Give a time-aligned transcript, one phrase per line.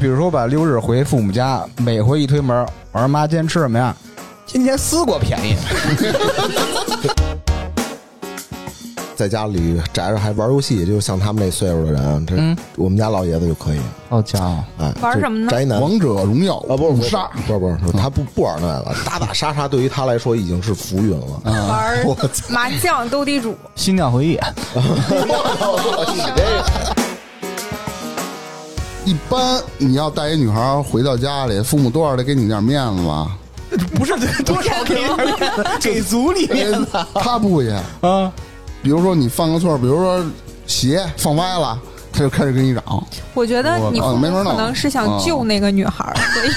[0.00, 3.94] 比如说吧，六日回父母家，每回一推门，我说妈，今天吃什么呀？
[4.46, 5.56] 今天丝瓜便宜。
[9.16, 13.80] 在家里宅着还玩游戏，就像他们那岁数的人，这嗯我们家老爷子就可以。
[14.08, 21.40] 好家伙，哎，玩什么呢宅男王者荣耀啊，不是不是杀，不是不是，他不不玩那个，打打杀杀对于他来说已经是浮云了。
[21.44, 21.98] 玩
[22.48, 24.38] 麻将、斗地主，心跳回忆。
[29.08, 33.38] 一般你要带一女孩回到家里，父母多少得给你点面子吧？
[33.94, 34.12] 不是
[34.42, 35.26] 多少给点面
[35.56, 37.72] 子，给足你面子他不也？
[38.02, 38.30] 啊！
[38.82, 40.22] 比如说你犯个错，比如说
[40.66, 41.80] 鞋放歪了，
[42.12, 42.84] 他就开始跟你嚷。
[43.32, 44.12] 我觉得你可
[44.58, 46.50] 能是想救那个女孩儿，所 以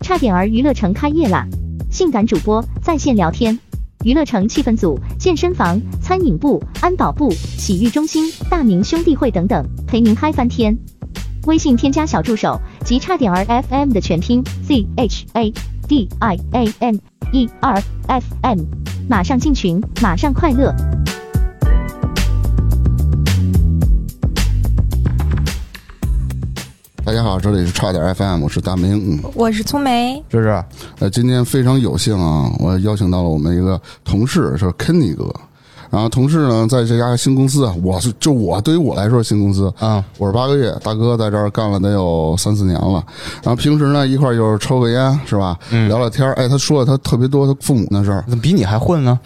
[0.00, 1.44] 差点儿娱乐城开业了！
[1.90, 3.60] 性感主播在线聊天，
[4.04, 10.76] 娱乐城气氛组、健身房、餐饮部、安保部、洗浴中心、大明兄弟会等等，陪您嗨翻天。
[11.46, 15.52] 微信添加小助手及差点儿 FM 的全拼 Z H A
[15.88, 17.00] D I A N
[17.32, 18.58] E R F M，
[19.08, 20.74] 马上进群，马上快乐。
[27.04, 28.94] 大家好，这里是差点 FM，我是大明。
[28.94, 30.64] 嗯，我是聪梅，这是
[31.00, 35.28] 呃，今天非常有幸啊，我邀请到了我们一个同事，是 Kenny 哥。
[35.90, 43.04] 然后同事呢，在这家新公司啊，我是就我对于我来说新公司啊，我是八个月，大哥在这儿干了得有三四年了。
[43.42, 45.58] 然后平时呢，一块儿就是抽个烟，是吧？
[45.88, 46.34] 聊聊天儿。
[46.34, 49.18] 哎，他说了他特别多他父母的事儿，怎么比你还混呢？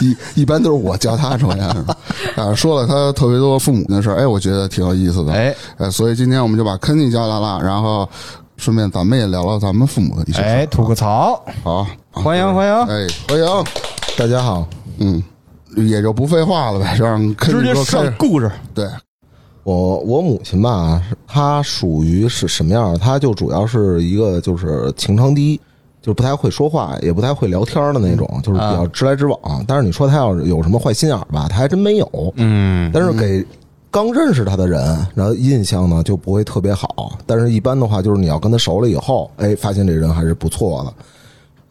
[0.00, 1.66] 一一般都是我教他抽烟，
[2.36, 5.32] 啊，说了他特别多父母的事儿，哎，我觉得挺有意思的。
[5.32, 8.08] 哎呃，所以今天我们就把 Kenny 叫来了，然后
[8.56, 10.48] 顺便咱们也聊聊咱们父母的一些事儿。
[10.48, 13.64] 哎，吐个槽，好，欢迎欢迎，哎，欢迎，
[14.16, 14.66] 大家好，
[14.98, 15.22] 嗯，
[15.76, 17.74] 也就不废话了呗，就让 Kenny 直接。
[17.84, 18.50] 上故事。
[18.74, 18.86] 对，
[19.64, 22.98] 我我母亲吧，她属于是什么样？
[22.98, 25.60] 她就主要是一个就是情商低，
[26.02, 29.38] 就是不太会说话，也不太会聊天的那种，就是比较直来直往。
[29.66, 32.32] 但是你说他要是有什么坏心眼儿吧，他还真没有。
[32.36, 33.44] 嗯，但是给
[33.90, 34.82] 刚认识他的人，
[35.14, 37.18] 然后印象呢就不会特别好。
[37.26, 40.92] 但是一般的话，就是你要跟他熟了以后，哎，发现这人还是不错的。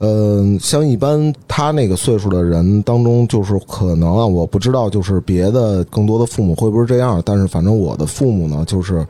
[0.01, 9.05] 嗯，像一般他那个岁数的人当中，就是可能啊，我不知道，就是别的更多的父母会不会这样，但是反正我的父母呢，就是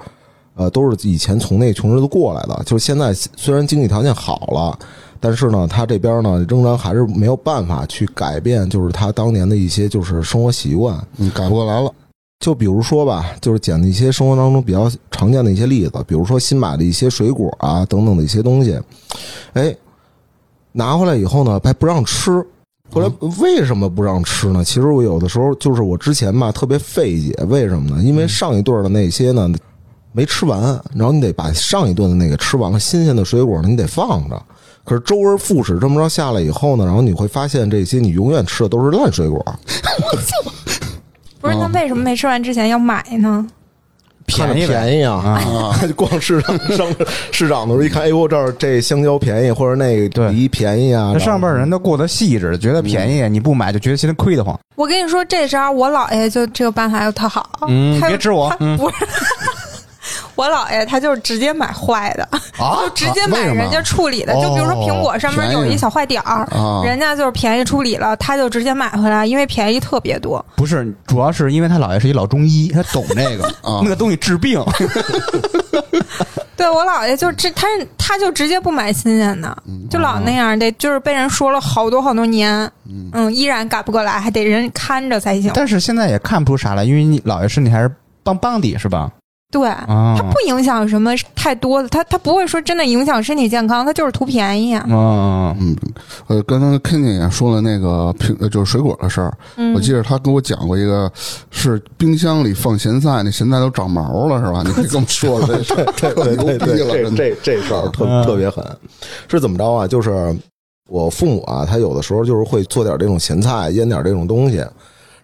[0.55, 4.79] 呃，都是以前从那穷日子过来的，就是现在虽然经济条件好了，
[5.19, 10.97] 但是呢，他这边呢仍然还是没有办法去改变，就是他当年的一些就是生活习惯。
[11.17, 11.91] 嗯，改不过来了。
[12.39, 18.79] 就比如说吧，就是捡的一些生活当中比较常见的一些例子，比如说新买的一些水果啊等等的一些东西，
[19.51, 19.75] 哎，
[20.71, 22.31] 拿回来以后呢还不让吃。
[22.91, 24.63] 后来为什么不让吃呢？
[24.63, 28.01] 其实我有的时候就是我之前吧特别费解，为什么呢？
[28.01, 29.51] 因为上一顿的那些呢
[30.13, 34.41] 没吃完，然后你得把上一顿的那个吃完了，新鲜的水果呢你得放着。
[34.89, 39.45] 可是周而复始这么着下来以后呢，然后你会发现这些你永远吃的都是烂水果，
[41.39, 43.45] 不是那为什么没吃完之前要买呢？
[44.25, 45.15] 便宜便宜啊！
[45.15, 46.87] 啊， 逛市场上
[47.31, 51.11] 市场的时候一看，哎呦，这儿这香蕉便宜，或者那个梨便宜啊。
[51.13, 54.59] 这上边人都过得细致，觉得便宜，你不买就觉得心里亏得慌。
[54.75, 57.49] 我跟你说，这招我姥爷就这个办法就特好。
[57.67, 58.95] 嗯，别指我，嗯不是。
[60.39, 62.23] 我姥爷他就是直接买坏的，
[62.63, 64.33] 啊就直接买人家处理的。
[64.33, 70.43] 哦就比如说苹果上面有一小坏点儿，啊人家就是便宜处理了，他就直接买回来，因为便宜特别多。
[70.55, 74.63] 不是，主要是因为他姥爷是一老中医，他懂这个， 啊那个东西治病。
[76.55, 77.67] 对我姥爷就直他
[77.97, 79.57] 他就直接不买新鲜的，
[79.89, 82.71] 就老那样，得就是被人说了好多好多年，
[83.13, 85.51] 嗯，依然改不过来，还得人看着才行。
[85.53, 87.91] 但是现在也看不出啥来，因为你姥爷身体还是
[88.23, 89.11] 棒棒的，是吧？
[89.51, 94.85] 对，啊，它不影响什么太多的，它它不会说真的影响身体健康，它就是图便宜啊。
[94.87, 95.75] 嗯，嗯，
[96.27, 99.35] 呃，刚才 Kenny 也说了那个苹，呃就是水果的事儿。
[99.55, 101.11] 嗯我记得他跟我讲过一个，
[101.49, 104.61] 是冰箱里放咸菜，那咸菜都长毛了，是吧？
[104.63, 108.63] 你可以跟我说说这对对对对，这这这事儿特嗯特别狠，
[109.27, 109.87] 是怎么着啊？
[109.87, 110.37] 就是
[110.87, 114.63] 我父母啊，他有的时候就是会做点这种咸菜，腌点这种东西。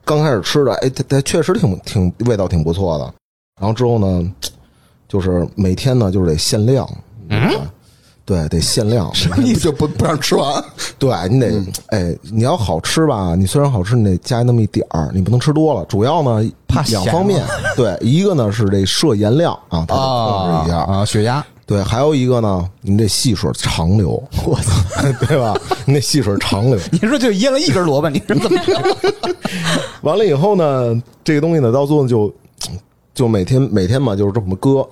[0.04, 3.14] 刚开始吃的，哎，它它确实挺挺味道挺不错的。
[3.60, 4.32] 然后之后呢，
[5.08, 6.86] 就是每天呢就是得限量，
[7.30, 7.50] 嗯，
[8.26, 9.10] 对，得限量。
[9.62, 10.62] 就不不让吃完。
[11.00, 15.86] 对你得，嗯哎，你要好吃吧，你虽然好吃，你得加那么一点儿，你不能吃多了。
[15.86, 17.42] 主要呢，怕两方面，
[17.78, 25.56] 对，一个呢是这摄盐量啊，它得控制一下，啊，血压，对，还有一个呢，你得细水长流，我操， 对吧？
[25.86, 26.78] 你得细水长流。
[26.92, 28.84] 你说就腌了一根萝卜，你说怎么样？
[30.02, 32.34] 完了以后呢，这个东西呢，到最后就
[33.16, 34.88] 就每天每天嘛，就是这么搁。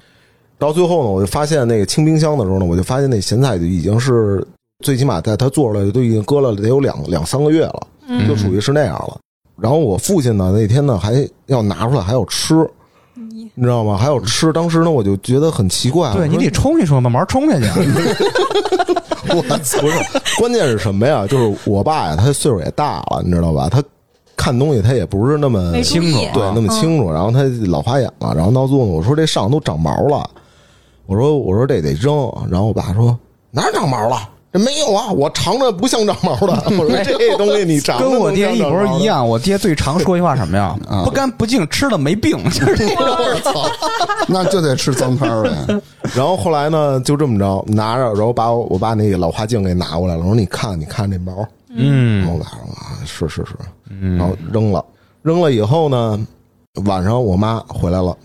[0.58, 4.44] 到最后呢，我就发现那个清冰箱的时候呢，我就发现那咸菜就已经是
[4.84, 7.88] 最起码在它做出来都已经搁了得有两两三个月了，
[8.28, 9.20] 就属于是那样了。
[9.60, 12.68] 然后我父亲呢那天呢还要拿出来还要吃，
[13.14, 13.98] 你知道吗？
[13.98, 14.52] 还要吃。
[14.54, 17.68] 当时呢我就觉得很奇怪，对你得冲一冲，慢慢冲下去。
[19.34, 19.80] 我操！
[19.82, 19.98] 不是，
[20.38, 21.26] 关键是什么呀？
[21.26, 23.70] 就是我爸呀，他岁数也大了，你知道吧？
[23.70, 23.82] 他
[24.44, 30.30] 看东西他也不是那么清楚，对那么清楚，然后他老花眼了，然后闹肚子，我说这上都长毛了，
[31.06, 33.18] 我说我说这得扔，然后我爸说
[33.52, 34.18] 哪儿长毛了？
[34.52, 36.62] 这没有啊，我尝着不像长毛的。
[36.78, 39.06] 我说这东西你尝跟我爹一模一。
[39.06, 40.76] 样，我爹最常说一句话什么呀？
[41.06, 43.42] 不干不净，吃了没病，就是这个。
[44.28, 45.82] 那就得吃脏摊儿呗。
[46.14, 51.32] 然后后来呢，就这么着拿着，然后把我我把那个老花镜给拿过来了，我说你看你看这毛，
[51.76, 53.56] 然嗯后晚上啊是是是，
[54.18, 54.84] 然后扔了，
[55.22, 56.20] 扔了以后呢，
[56.86, 58.16] 晚上我妈回来了，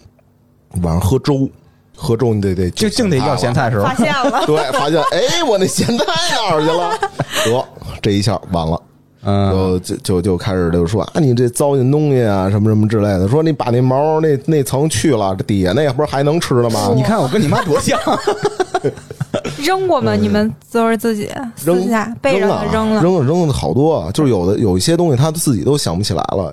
[0.83, 1.49] 晚上喝粥，
[1.97, 4.05] 喝粥你得得就净得要咸菜是吧发？
[4.05, 6.99] 现了， 对，发现哎，我那咸菜哪儿去了？
[7.45, 7.65] 得，
[8.03, 8.81] 这一下完了，
[9.25, 13.27] 嗯，就就就就开始就说啊，你这糟践东西啊，什么什么之类的。
[13.29, 16.93] 说你把那毛那那层去了，这底下那不是还能吃了吗？
[16.95, 17.99] 你看我跟你妈多像，
[19.63, 20.15] 扔过吗？
[20.15, 26.53] 你们都是自己私扔下背着了扔了，扔了扔了好多啊，就是有的有一些东西他自己都想不起来了。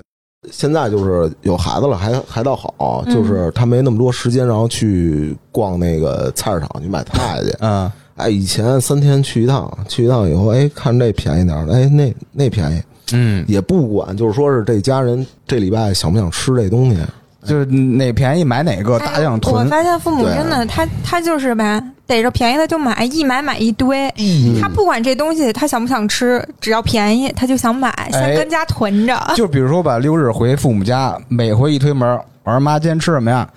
[0.52, 7.52] 现在就是有孩子了，还还倒好，嗯就是他没那么多时间，然后去逛那个菜市场去买菜去。
[7.58, 12.82] 嗯，哎，以前三天去一趟，去一趟以后，哎，看这便宜点儿，哎，那那便宜，
[13.12, 16.98] 嗯，也不管，就是说是这家人这礼拜想不想吃这东西，
[17.46, 19.64] 就是哪便宜买哪个，大量哎我。
[19.64, 24.08] 发现父母真的，他他就是呗，逮着便宜的就买，一买买一堆。
[24.18, 29.18] 嗯他不管这东西他想不想吃，只要便宜他就想买，哎先跟家囤着。
[29.34, 33.48] 就比如说吧，六日回父母家，每回一推门，我说妈，今天吃什么呀？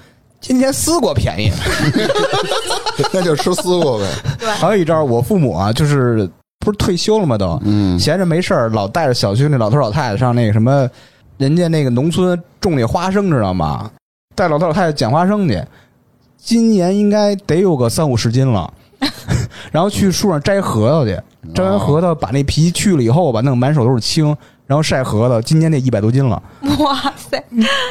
[0.41, 1.51] 今天丝瓜便宜。
[3.11, 4.05] 那就吃丝瓜呗。
[4.59, 7.37] 还有一招，我父母啊，就是不是退休了吗？
[7.37, 10.89] 都，嗯，闲着没事儿，老带着小区那老头老太太上那个什么，
[11.39, 13.89] 人家那个农村种那花生，知道吗？
[14.35, 15.59] 带老头老太太捡花生去，
[16.37, 18.71] 今年应该得有个三五十斤了。
[19.71, 21.17] 然后去树上摘核桃去，
[21.55, 24.35] 摘完核桃把那皮去了以后吧，弄满手都是青，
[24.69, 26.39] 然后晒核桃，今年得一百多斤了。
[26.77, 27.43] 哇塞，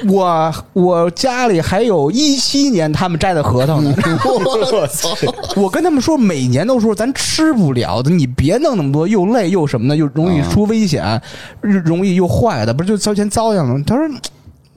[0.09, 3.93] 我我家里还有一七年他们摘的核桃呢。
[4.25, 5.09] 我操！
[5.57, 11.21] 我跟他们说，每年都说咱吃不了的，你别弄那么多，又累又什么的，又容易出危险，
[11.61, 13.83] 容易又坏的，不是就遭钱糟殃了？
[13.85, 14.09] 他说。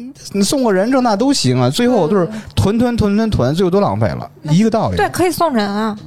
[0.02, 4.98] 嗯你送个人这那都行啊，最后都是囤囤囤囤囤，最后都浪费了，一个道理。
[4.98, 5.98] 对，可以送人啊。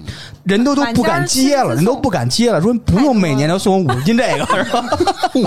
[0.44, 4.84] 人都都不敢接了，人都不敢接了，说不用每年都送我五十斤这个， 是吧？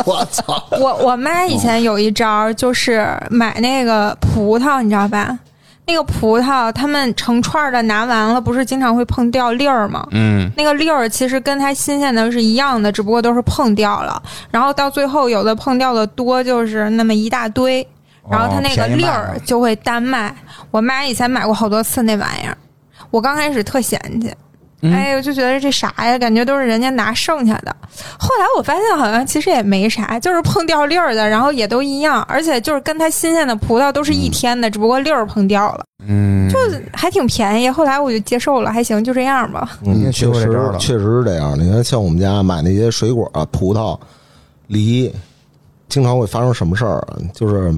[0.06, 0.64] 我操！
[0.72, 5.38] 我我妈以前有一招，就是买那个葡萄，你知道吧？
[5.86, 10.06] 那个葡萄，他们成串的拿完了，不是经常会碰掉粒儿吗？
[10.12, 14.22] 嗯，那个粒儿其实跟它新鲜的是一样的，只不过都是碰掉了。
[14.52, 17.88] 然后到最后，有的碰掉的多，就是那么一大堆，
[18.30, 20.36] 然后它那个粒儿就会单卖。
[20.72, 22.58] 我妈以前买过好多次那玩意儿，
[23.12, 24.34] 我刚开始特嫌弃。
[24.84, 26.20] 嗯哎，我就觉得这啥呀？
[26.20, 27.76] 感觉都是人家拿剩下的。
[28.20, 36.60] 后来我发现好像其实也没啥，就是碰掉粒儿的，然后也都一样，而且就是跟它新鲜的葡萄都是一天的，只不过粒儿碰掉了，嗯，就
[36.94, 37.68] 还挺便宜。
[37.68, 39.80] 后来我就接受了，还行，就这样吧。
[39.84, 40.48] 嗯，确实
[40.78, 41.58] 确实是这样。
[41.60, 44.00] 你看，像我们家买那些水果啊，葡萄、
[44.68, 45.12] 梨，
[45.90, 47.18] 经常会发生什么事儿啊？
[47.34, 47.74] 就是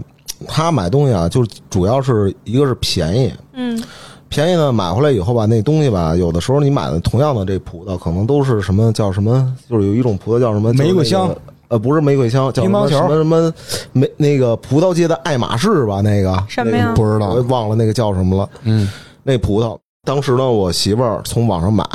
[0.47, 3.81] 他买东西啊，就是主要是一个是便宜，嗯，
[4.29, 13.53] 便宜呢买回来以后吧，那东西吧，有的时候你买的同样的这葡萄，可能都是什么叫什么，就是有一种葡萄叫什么玫瑰香，就是那个呃，不是玫瑰香，叫什么球什么什么
[13.93, 16.01] 玫那个葡萄界的爱马仕吧？
[16.01, 16.43] 那个。
[16.47, 16.83] 什么呀？
[16.83, 17.29] 那个不知道。
[17.29, 18.49] 我忘了那个叫什么了。
[18.63, 18.89] 嗯，
[19.23, 21.85] 那葡萄，当时呢，我媳妇儿从网上买，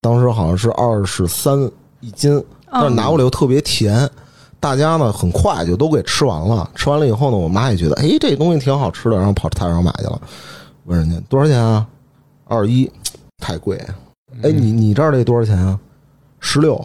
[0.00, 1.68] 当时好像是二十三
[2.00, 4.08] 一斤，但是拿过来又特别甜。
[4.62, 10.20] 大家呢很快就都给吃完了，吃完了以后呢，我妈也觉得，哎，这东西挺好吃的，然后跑菜市场买去了。
[10.84, 11.84] 问人家多少钱啊？
[12.46, 12.88] 二一，
[13.38, 13.76] 太贵。
[14.40, 15.76] 哎，你你这儿这多少钱啊？
[16.38, 16.80] 十六，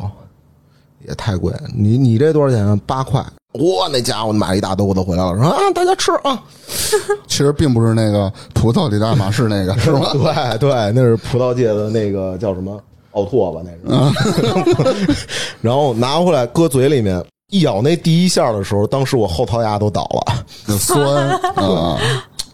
[1.07, 1.53] 也太贵。
[1.75, 2.79] 你你这多少钱啊？
[2.87, 3.23] 八块。
[3.53, 6.43] 哇，那家伙买了一大兜子回来了，说啊，大家吃啊。
[7.27, 10.09] 其实并不是那个葡萄里的爱马仕那个， 是吗？
[10.13, 12.81] 对对，那是葡萄界的那个叫什么
[13.11, 15.15] 奥拓吧，那是。
[15.61, 20.45] 然后拿回来搁嘴里面，一咬那第一下的时候，当时我后槽牙都倒了，
[20.77, 21.97] 酸啊，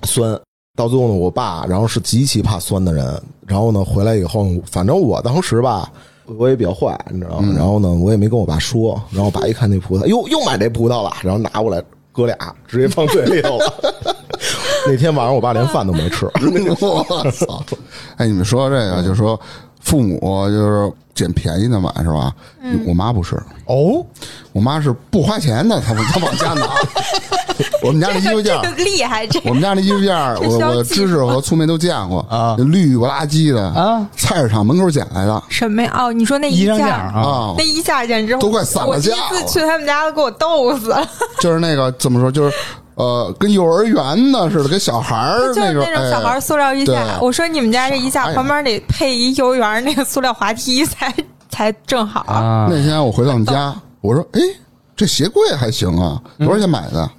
[0.04, 0.40] 酸。
[0.76, 5.92] 到最后呢，我爸然后是极其怕酸的人，然后呢回来以后，反正我当时吧，
[6.38, 7.54] 我也比较坏，你知道吗？
[7.56, 11.82] 然后呢，我也没跟我爸说，然后我爸一看那葡萄，哟，又买这葡萄了，然后拿过来
[12.12, 12.36] 哥俩
[12.68, 13.74] 直接放嘴里头了。
[14.86, 16.26] 那天晚上我爸连饭都没吃，
[16.82, 17.64] 我操！
[18.18, 19.40] 哎，你们说这个，就是说
[19.84, 22.34] 父母就是捡便宜的买是吧？
[22.88, 23.36] 我妈不是，
[23.66, 24.04] 哦，
[24.52, 26.68] 我妈是不花钱的，她她往家拿。
[27.84, 35.94] 我们家那衣服件儿这个厉害，这我们家那衣服件儿，这我我知识和粗眉都见过啊绿不拉几的啊，菜市场门口捡来的什么呀？
[35.96, 41.08] 哦，你说那衣裳架架啊，啊那，一下简直都快散了架我第一架次去他们家都给我逗死了，
[41.40, 42.56] 就是那个怎么说，就是
[42.96, 46.94] 呃，跟幼儿园的似的，跟小孩儿 就是种那种小孩儿塑料衣架。
[46.94, 51.14] 对我说你们家这衣架哎呀旁边得配一幼儿园那个塑料滑梯才
[51.50, 52.22] 才正好。
[52.28, 54.42] 啊，那天我回到我们家，我说：“哎，
[54.96, 57.10] 这鞋柜还行啊，多少钱买的？”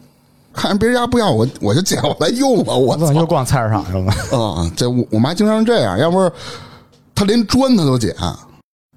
[0.54, 2.64] 看人别人家不要，我我就捡回来用了。
[2.66, 4.12] 我我 怎么又逛菜市场去了？
[4.38, 6.30] 啊，这我我妈经常这样，要不是
[7.14, 8.14] 她连砖她都捡。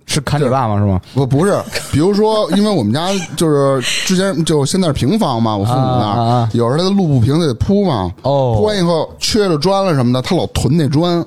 [0.08, 0.78] 是砍你爸吗？
[0.80, 1.00] 是吗？
[1.14, 1.62] 不不是，
[1.92, 11.24] 比如说，因为我们家就是之前就现在是平房嘛，我父母那儿、啊啊啊有时候他的路不平得铺嘛，哦铺完以后缺了砖了什么的，他老囤那砖。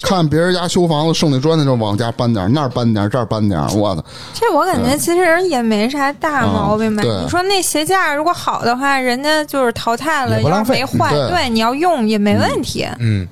[0.00, 3.60] 看别人家修房子剩那砖，他就往家搬点，那儿搬点，这儿搬点。
[3.76, 7.02] 我的，这我感觉其实也没啥大毛病吧。
[7.04, 12.86] 嗯你说那鞋架如果好的话，人家就是淘汰了，要是没坏，对，你要用也没问题。
[13.00, 13.26] 嗯，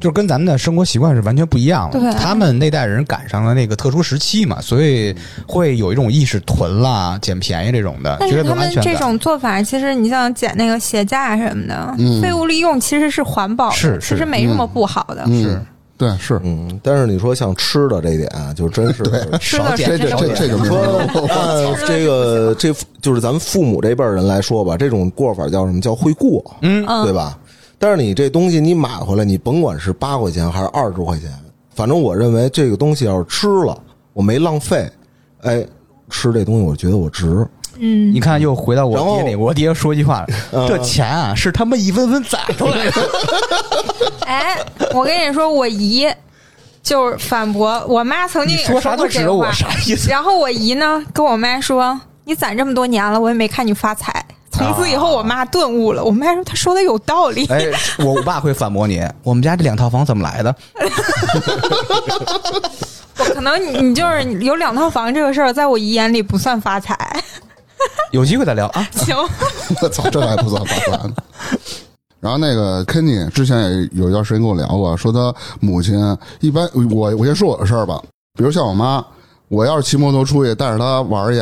[0.00, 1.98] 就是跟咱们的生活习惯是完全不一样的。
[1.98, 5.14] 对他们那代人赶上了那个特殊时期嘛，所以
[5.46, 8.68] 会有一种意识囤啦、捡便宜这种的，觉但是他们。
[8.80, 15.24] 这种做法，其实你像捡那个鞋架什么的，嗯废物利用其实是环保的，是是其实没什么不好的。
[15.26, 15.60] 嗯是
[15.96, 19.02] 对是，嗯，但是你说像吃的这一点啊，就真是
[19.40, 21.26] 吃的少捡这这这个没说有。
[21.26, 27.36] 按这个这就是咱们父母这辈人来说吧，这种过法叫什么叫会过，嗯嗯对吧？
[27.78, 31.30] 但是你这东西你买回来，你甭管是八块钱还是二十块钱，
[31.74, 33.78] 反正我认为这个东西要是吃了，
[34.12, 34.90] 我没浪费，
[35.42, 35.64] 哎，
[36.10, 37.46] 吃这东西我觉得我值。
[37.80, 43.10] 嗯，你看，又回到我爹那，我爹说一句话：嗯 这钱啊，是他们一分分攒出来的。
[44.26, 44.58] 哎，
[44.92, 46.04] 我跟你说，我姨
[46.82, 50.10] 就是反驳我妈曾经也说啥过这话都指着我，啥意思？
[50.10, 54.24] 然后我姨呢跟我妈说：“你攒这么多年了，我也没看你发财。”
[54.58, 56.04] 从此以后，我妈顿悟了。
[56.04, 57.46] 我妈说：“她说的有道理。
[57.46, 57.66] 哎，
[57.98, 60.54] 我我爸会反驳你，我们家这两套房怎么来的？
[63.18, 66.96] 我可能你你就是有两套房这个事儿，在我姨眼里不算发财。
[68.10, 68.86] 有机会再聊啊。
[68.92, 69.16] 行，
[69.82, 71.14] 我操，这还不算发财呢。
[72.20, 75.94] 然后那个 Kenny 之前也有一段时间跟我聊过，说他母亲
[76.40, 78.00] 一般，我我先说我的事儿吧。
[78.36, 79.04] 比如像我妈，
[79.48, 81.40] 我要是骑摩托出去带着她玩儿去，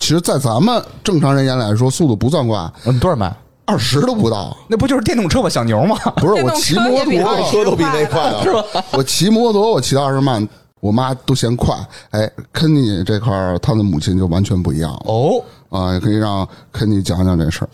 [0.00, 3.32] 其实，在咱们正常人眼里来说，速度不算快，嗯，多少迈？
[3.66, 4.56] 二十都不到。
[4.66, 5.48] 那不就是电动车吗？
[5.48, 5.96] 小牛吗？
[6.16, 8.84] 不是我骑摩托，二车都比那快呢 是吧？
[8.92, 10.44] 我骑摩托，我骑到二十迈，
[10.80, 11.76] 我妈都嫌快。
[12.10, 17.68] 哎，Kenny 这块儿，他的母亲就完全不一样了哦，啊，也可以让 Kenny 讲讲这事儿。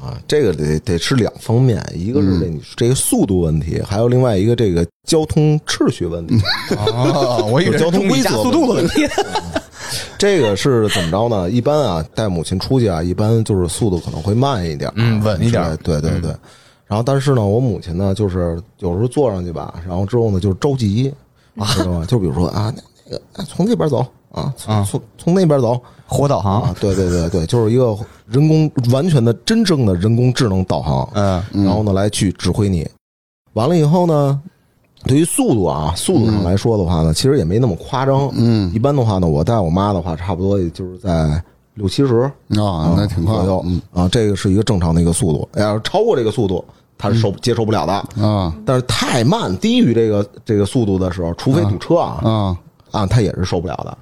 [0.00, 6.36] 啊，这个得得是两方面，一个是这你这个速度问题，还有另外一个这个交通秩序问题。
[6.76, 9.08] 啊， 我以为交通规则速度的问题。
[10.18, 11.50] 这个是怎么着呢？
[11.50, 16.34] 一般啊，带母亲出去啊，一般就是速度可能会慢一点啊，嗯稳一点对对对。
[16.86, 21.12] 然后，但是呢，我母亲呢，就是有时候坐上去吧，然后之后呢，就是着急，
[21.74, 22.04] 知道吗？
[22.06, 22.72] 就比如说啊，
[23.06, 32.88] 那个啊从这边走啊，从啊从从那边走活导航啊，，对对对对，就是一个人工完全的真正的人工智能导航，嗯嗯然后呢来去指挥你。
[33.52, 34.40] 完了以后呢，
[35.04, 38.30] 对于速度啊，速度上来说的话呢，其实也没那么夸张。
[38.34, 41.42] 嗯一般的话呢，我带我妈的话，差不多也就是在
[41.74, 42.20] 六七十
[42.58, 45.48] 啊，那挺快左右嗯啊，这个是一个正常的一个速度。
[45.54, 46.64] 要是超过这个速度，
[46.98, 47.92] 他是受接受不了的。
[48.22, 52.58] 啊但是太慢，低于这个这个速度的时候，除非堵车啊啊
[52.90, 53.96] 啊，她也是受不了的。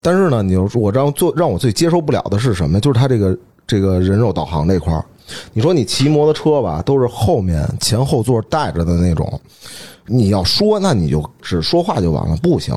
[0.00, 2.78] 但是呢，你就说我让做让我最接受不了的是什么？
[2.78, 3.36] 就是他这个
[3.66, 5.04] 这个人肉导航这块儿。
[5.52, 9.40] 你说你骑摩托车吧，都是后面前后座带着的那种，
[10.06, 12.74] 你要说那你就只说话就完了，不行，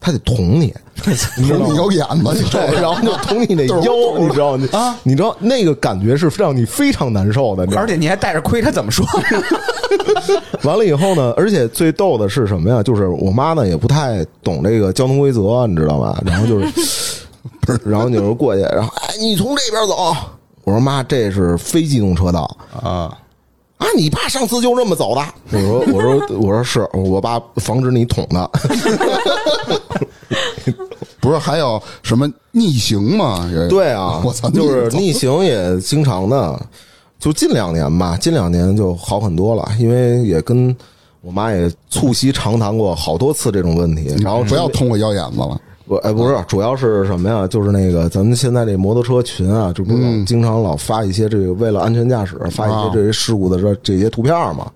[0.00, 0.72] 他得捅你？
[1.02, 4.68] 捅 你腰眼子，你 对， 然后就捅你那腰，你知道吗？
[4.72, 7.66] 啊，你知道那个感觉是让你非常难受的？
[7.76, 9.04] 而且你还带着盔，他怎么说？
[10.62, 12.82] 完了以后呢，而且最逗的是什么呀？
[12.82, 16.20] 就是我妈呢也不太懂这个交通规则，你知道吧？
[16.24, 17.24] 然后就是，
[17.84, 20.14] 然后你就过去，然后哎，你从这边走。
[20.64, 23.10] 我说妈，这是非机动车道啊，
[23.78, 23.86] 啊！
[23.96, 25.24] 你爸上次就这么走的。
[25.52, 28.50] 我说我说我说是我爸防止你捅的。
[31.20, 33.48] 不是还有什么逆行吗？
[33.68, 36.60] 对啊， 我操，就是逆逆行也经常的。
[37.18, 40.74] 就近两年吧，近两年就好很多了，因为也跟
[41.20, 45.60] 我妈也促膝长谈过好多次这种问题，然后不要通我腰眼子了。
[45.88, 47.46] 不，哎，不是，主要是什么呀？
[47.46, 54.70] 就是那个咱们现在这摩托车群啊，就不是经常老发一些这个为了安全驾驶发一些这些事故的这这些图片嘛，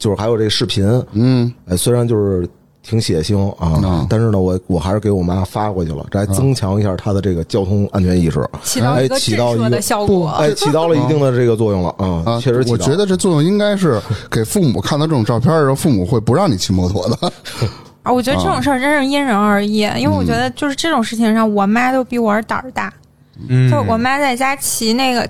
[0.00, 2.48] 就是还有这视频，嗯，哎，虽然就是
[2.82, 10.28] 挺血腥啊嗯，但是呢，我我还是给我妈发过去了，这还增强一下她的这个交通安全意识，起到一个哎起震到一个慑的效果。
[10.30, 17.32] 哎， 起到了一定的这个作用了啊啊，，确实起到了，我觉得这作用应该是给父母看到这种照片的时候，父母会不让你骑摩托的。
[18.04, 22.92] 啊，我觉得这种事儿真是因人而异，因为我觉得就是这种事情上，我妈都比我胆儿大。
[23.48, 23.68] 嗯。
[23.68, 25.28] 就我妈在家骑那个，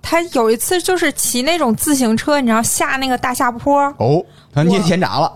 [0.00, 5.30] 她有一次就是骑那种自行车，你知道下那个大下坡哦，她捏前闸了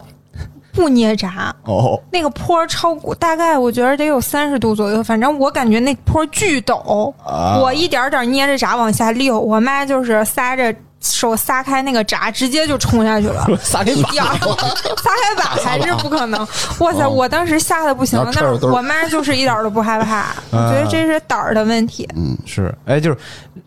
[0.73, 13.47] 不捏闸，哦，那个坡超过大概我觉得得有三十度左右，反正我感觉那坡巨陡，啊我一点点捏着闸往下溜，我妈就是撒着手撒开那个闸，直接就冲下去了。
[13.63, 16.41] 撒开把呀，撒开把还是不可能！
[16.81, 22.07] 哇塞，我当时吓得不行了，拿车兜但是我妈就是一点都不害怕，我觉得这是胆儿的问题。
[22.15, 23.17] 嗯是，哎，就是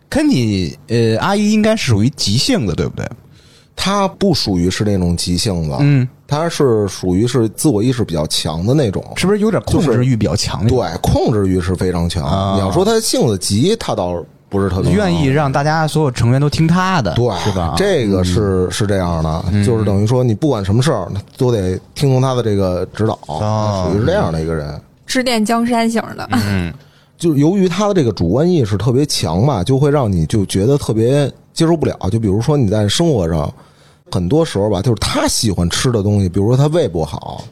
[0.08, 3.08] 肯尼呃阿姨应该是属于急性的，对不对？
[3.76, 10.64] 她不属于是那种急性子，嗯，她是属于是自我意识比较强的那种，是不是有点控制欲比较强？
[10.68, 12.24] 对，，控制欲是非常强。
[12.24, 14.24] 啊你要说她性子急，她倒
[14.54, 17.74] 不是特别愿意让大家所有成员都听他的，对，是吧？
[17.76, 24.80] 这个是是这样的，就是等于说你不管什么事儿，都得听从他的这个指导，哦属于是这样的一个人。
[25.06, 26.72] 指点江山型的，嗯
[27.18, 31.96] 就是由于他的这个主观意识特别强吧，就会让你就觉得特别接受不了。
[32.12, 33.52] 就比如说你在生活上，
[34.12, 37.44] 很多时候吧，就是他喜欢吃的东西，比如说他胃不好，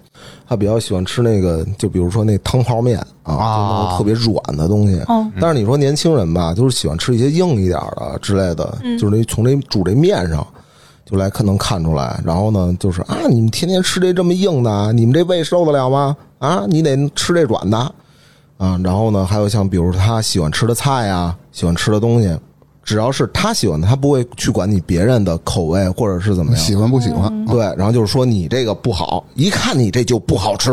[0.52, 5.00] 他比较喜欢吃那个，就比如说那汤泡面啊，就那种特别软的东西。
[5.08, 10.46] 哦但是你说年轻人吧，就是喜欢吃一些硬一点的之类的，就是那从这煮这面上。
[11.04, 16.16] 就来看能看出来，然后呢，就是啊，你们天天吃这这么硬的，你们这胃受得了吗？
[16.38, 17.76] 啊，你得吃这软的，
[18.56, 22.34] 啊，然后呢，还有像比如他喜欢吃的菜啊，喜欢吃的东西，
[22.82, 26.60] 只要是他喜欢的，他不会去管你别人的口味或者是怎么样。
[26.60, 27.46] 喜欢不喜欢？
[27.46, 30.72] 对，然后就是说你这个不好，一看你这就不好吃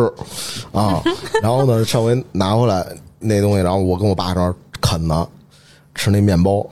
[0.72, 1.02] 啊。
[1.42, 2.86] 然后呢，上回拿回来
[3.20, 5.28] 那东西，然后我跟我爸这儿啃呢，
[5.94, 6.66] 吃那面包，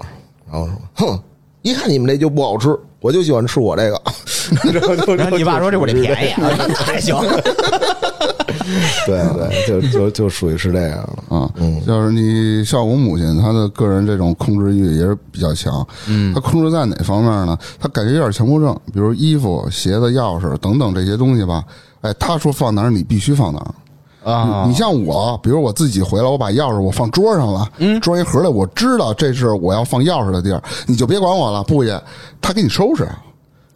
[0.52, 1.20] 然后说，哼，
[1.62, 4.02] 一看你们这就不好吃，我就喜欢吃我这个。
[5.16, 7.16] 然后你爸说这我这便宜啊， 还行，
[9.08, 11.38] 对对，就就就属于是这样了。
[11.38, 11.50] 啊，
[11.86, 15.86] 就是你像我母亲，她的个人这种控制欲也是比较强。
[16.08, 17.58] 嗯，她控制在哪方面呢？
[17.80, 21.64] 她感觉有点强迫症，比如衣服、鞋子、钥匙等等这些东西吧。
[22.02, 23.74] 哎，她说放哪儿，你必须放哪儿。
[24.30, 31.98] 啊你像我，比如我自己回来，我把钥匙我放桌上了，嗯，装一盒里，我知道这是我要放钥匙的地儿，你就别管我了，不去，
[32.42, 33.08] 他给你收拾。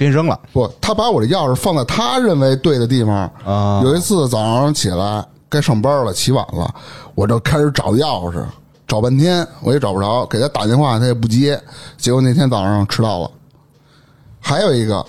[0.01, 3.31] 给你扔了不，他把我的钥匙放在他认为对的地方。
[3.45, 6.73] 啊有一次早上起来该上班了，起晚了，
[7.13, 8.43] 我就开始找钥匙，
[8.87, 11.61] 找半天我也找不着，给他打电话他也不接，
[11.97, 13.29] 结果那天早上迟到了。
[14.39, 15.05] 还有一个，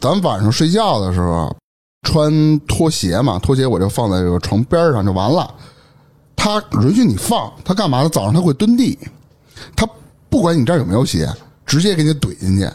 [0.00, 1.54] 咱晚上睡觉的时候
[2.02, 5.48] 穿拖鞋嘛，拖鞋我就放在这个床边上就完了。
[6.34, 8.08] 他允许你放，他干嘛呢？
[8.08, 8.98] 早上他会蹲地，
[9.76, 9.88] 他
[10.28, 11.32] 不管你这儿有没有鞋，
[11.64, 12.68] 直接给你怼进去。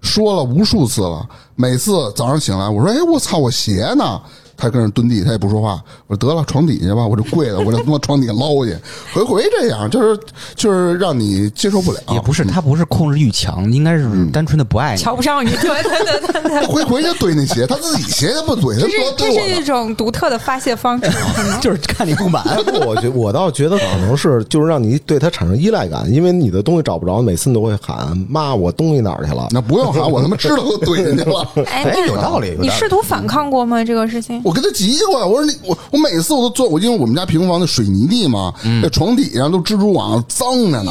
[0.00, 4.20] 说了无数次了，每次早上醒来，我说：“哎，我操，我鞋呢？”
[4.60, 5.80] 他跟那蹲地，他也不说话。
[6.06, 8.76] 我说：“得了，床底下吧。”我就跪了， 我就他妈床底下捞去，
[9.14, 10.20] 回回这样，就是
[10.54, 11.98] 就是让你接受不了。
[12.10, 15.00] 也不是他不是控制欲强，应该是单纯的不爱你。
[15.00, 19.30] 瞧不上你，对对对对对， 回回就怼那鞋，他自己鞋他不怼，他这是说这。
[19.30, 21.10] 是一种独特的发泄方式，
[21.62, 22.44] 就是看你不满，
[22.86, 29.48] 我觉我倒觉得可能是就是让你对他产生依赖感，因为你的东西找不着，每次你都会喊妈，我东西哪儿去了？
[29.50, 31.48] 那不用喊，我他妈知道都怼进去了。
[31.66, 33.82] 哎，有道理你试图反抗过吗？
[33.84, 34.42] 这个事情？
[34.50, 40.90] 我跟他急过呀，我说你我我每次我都坐，我因为我们家平房的水泥地嘛，那床底下都蜘蛛网，脏着呢。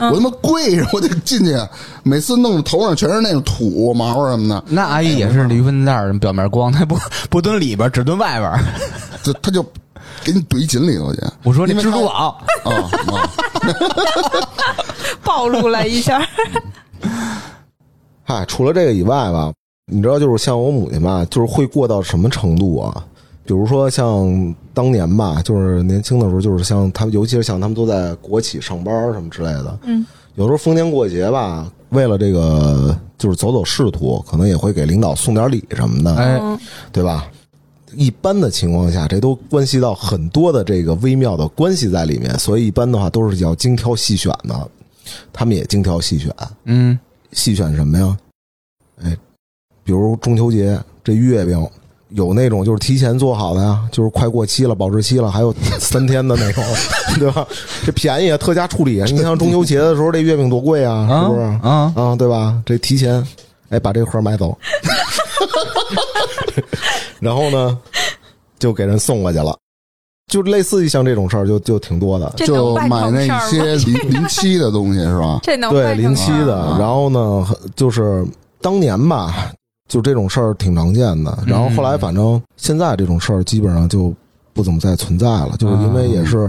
[0.00, 1.56] 我他妈跪着，我得进去，
[2.02, 6.98] 每次弄的头上全是那种土毛什么的，那阿姨也是驴粪蛋儿表面光，她不
[7.30, 8.58] 不蹲里边，只蹲外边儿。
[9.22, 9.62] 就他就
[10.24, 11.20] 给你怼紧里头去。
[11.44, 12.34] 我说那因为他蜘蛛网，
[12.66, 12.72] 啊
[13.14, 13.30] 啊，
[15.22, 16.20] 暴露了一下，
[18.26, 19.52] 嗨，除了这个以外吧，
[19.88, 23.04] 你知道，就是像我母亲吧，就是会过到什么程度啊？
[23.44, 36.58] 比如说像当年吧，就是年轻的时候，就是像他们，尤其是像他们都在国企上班什么之类的，嗯，有时候逢年过节吧，为了这个就是走走仕途，可能也会给领导送点礼什么的，哎，嗯
[36.92, 37.26] 对吧？
[37.94, 44.70] 一般的情况下，这都关系到很多的这个微妙的关系在里面，所以一般的话都是要精挑细选的。
[45.32, 46.30] 他们也精挑细选，
[46.64, 46.98] 嗯，
[47.32, 48.18] 细选什么呀？
[49.02, 49.16] 哎，
[49.88, 51.66] 比如中秋节这月饼，
[52.10, 56.62] 有那种就是提前做好的呀，就是快过期了、保质期了，还有三天的那种，
[57.18, 57.46] 对吧？
[57.86, 59.06] 这便宜啊，特价处理啊！
[59.10, 61.40] 你像中秋节的时候，这月饼多贵啊，是不是？
[61.66, 62.62] 啊，啊，对吧？
[62.66, 63.26] 这提前，
[63.70, 64.58] 哎，把这盒买走，
[67.18, 67.78] 然后呢，
[68.58, 69.56] 就给人送过去了。
[70.30, 72.30] 就类似于像这种事儿，就就挺多的。
[72.36, 73.48] 就买那？
[73.48, 75.40] 些临临期的东西是吧？
[75.42, 78.22] 这能对临期的，然后呢，就是
[78.60, 79.50] 当年吧，
[79.88, 81.36] 就这种事儿挺常见的。
[81.46, 84.14] 然后后来，反正现在这种事儿基本上就
[84.52, 86.48] 不怎么再存在了，就是因为也是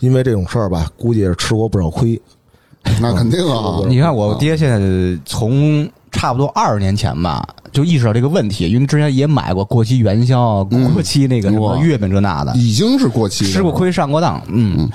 [0.00, 2.20] 因为这种事儿吧，估计也是吃过不少亏。
[3.00, 14.40] 那肯定啊，你看我爹现在从差不多二十年前吧，就意识到这个问题，因为之前也买过过期元宵、嗯过期那个什么月饼这那的，已经是过期的，吃过亏上过当。
[14.46, 14.88] 嗯，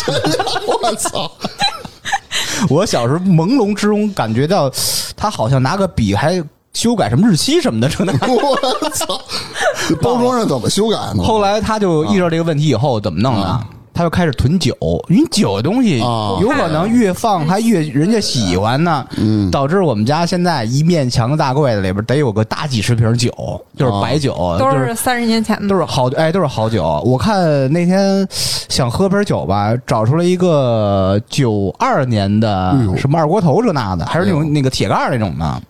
[0.66, 1.30] 我操！
[2.70, 4.72] 我小时候朦胧之中感觉到，
[5.14, 6.42] 他好像拿个笔还
[6.76, 8.12] 修改什么日期什么的这那。
[8.28, 9.18] 我操！
[10.02, 11.22] 包装上怎么修改呢？
[11.22, 13.66] 后来他就意识到这个问题以后，怎么弄呢啊？
[13.94, 14.76] 他就开始囤酒，
[15.08, 23.32] 因为酒的东西啊有可能越放还越人家喜欢呢，嗯导致我们家现在一面墙的大柜子里边得有个大几十瓶酒，
[23.74, 25.78] 就是白酒，都就是三十年前的都。
[25.78, 27.02] 是好哎，都是好酒。
[27.06, 28.28] 我看那天
[28.68, 35.62] 想喝瓶酒吧，找出来一个九二年的什么二锅头这那的，还是那哎种那个铁盖那种的，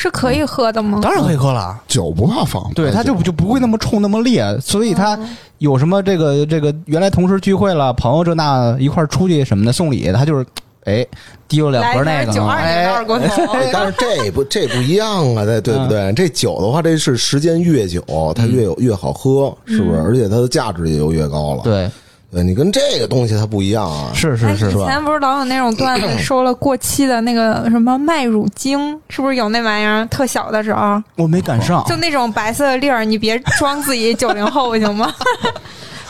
[0.00, 0.98] 是可以喝的吗？
[1.02, 1.78] 当然可以喝了。
[1.86, 5.18] 酒不怕放，对，它就就不会那么冲那么烈，所以它
[5.58, 10.46] 有什么这个这个原来同事聚会了，朋友这那一块儿出去什么的送礼，他就是
[10.84, 11.06] 哎
[11.48, 13.26] 提了两盒那个，九二年的二锅头，
[13.70, 16.10] 但是这不这不一样啊，对对不对？
[16.14, 18.02] 这酒的话，这是时间越久，
[18.34, 20.00] 它越有越好喝，是不是？
[20.00, 21.62] 而且它的价值也就越高了。
[21.62, 21.90] 对，
[22.32, 24.10] 对你跟这个东西它不一样啊。
[24.14, 30.06] 是是是哎以前不是老有那种段子 收了过期的那个什么麦乳精，是不是有那玩意儿？
[30.06, 35.12] 特小的时候，我没赶上，就那种白色的粒儿，你别装自己九零后 行吗？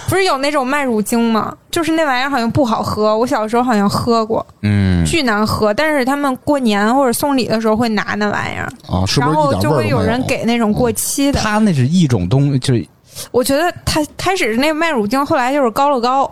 [0.08, 1.56] 不是有那种麦乳精吗？
[1.70, 5.72] 就是那玩意儿好像不好喝，我小时候好像喝过，嗯，巨难喝。
[5.72, 10.02] 但是他们过年或者送礼的时候会拿那玩意儿，啊，是不然后就会有？
[10.02, 11.38] 人给那种过期的。
[11.40, 12.84] 它那是一种东西，就是
[13.30, 16.24] 我觉得他开始是那麦乳精，后来就是高乐高，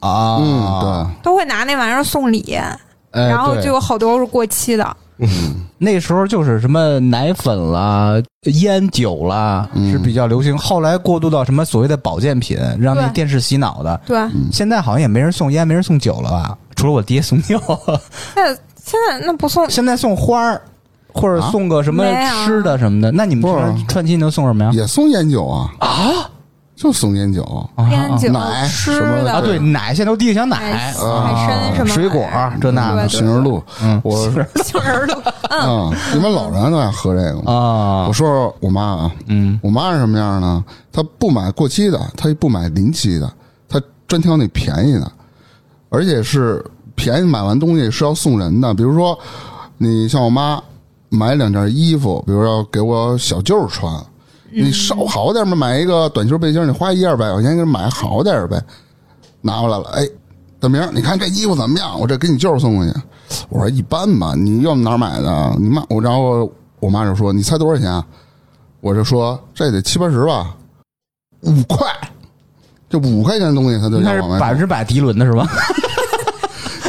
[0.00, 4.96] 啊，嗯，都会拿那玩意儿送礼，哎然后就有好多是过期的。
[5.76, 8.14] 那时候就是什么奶粉啦、
[8.44, 9.90] 烟酒啦嗯。
[9.90, 14.00] 是比较流行，后来过渡到什么所谓的保健品，让那电视洗脑的。
[14.06, 14.18] 对，
[14.50, 16.56] 现在好像也没人送烟，没人送酒了吧？
[16.74, 17.58] 除了我爹送药，
[18.34, 19.68] 现在现在那不送。
[19.68, 20.62] 现在送花儿，
[21.14, 22.04] 或者送个什么
[22.44, 23.10] 吃的什么的。
[23.12, 24.70] 那你们平常串亲能送什么呀？
[24.72, 25.70] 也送烟酒啊。
[25.78, 26.30] 啊，
[26.76, 27.42] 就送烟酒，
[27.76, 27.88] 啊？
[27.90, 29.32] 烟酒奶吃什么的。
[29.32, 30.56] 啊，对，奶现在都地想奶。
[30.56, 31.22] 海、啊。
[31.22, 32.26] 海参什么水果
[32.60, 33.06] 这那的。
[33.06, 34.00] 对杏仁露，嗯。
[34.02, 34.16] 我
[34.64, 35.14] 杏仁露，
[35.50, 37.50] 啊，你们老人都爱喝这个。
[37.50, 38.06] 啊。
[38.06, 39.60] 我，说说我妈啊，嗯。
[39.62, 40.64] 我妈是什么样呢？
[40.90, 43.30] 她不买过期的，她也不买临期的，
[43.68, 45.12] 她专挑那便宜的，
[45.90, 48.72] 而且是便宜买完东西是要送人的。
[48.72, 49.18] 比如说，
[49.76, 50.60] 你像我妈
[51.10, 53.92] 买两件衣服，比如要给我小舅穿，
[54.50, 58.58] 你稍好点嘛，买一个短袖背心，你花一二百块钱给买好点呗，
[59.42, 60.08] 拿过来了，哎。
[60.62, 61.98] 大明，你看这衣服怎么样？
[61.98, 62.92] 我这给你舅送过去。
[63.48, 65.56] 我说一般吧，你要哪儿买的？
[65.58, 68.04] 你妈，我然后我妈就说：“你猜多少钱啊？”
[68.82, 70.54] 我就说这得七八十吧，
[71.40, 71.86] 五块，
[72.90, 75.48] 这五块钱的东西他就要往外 百分之百涤纶的是吧？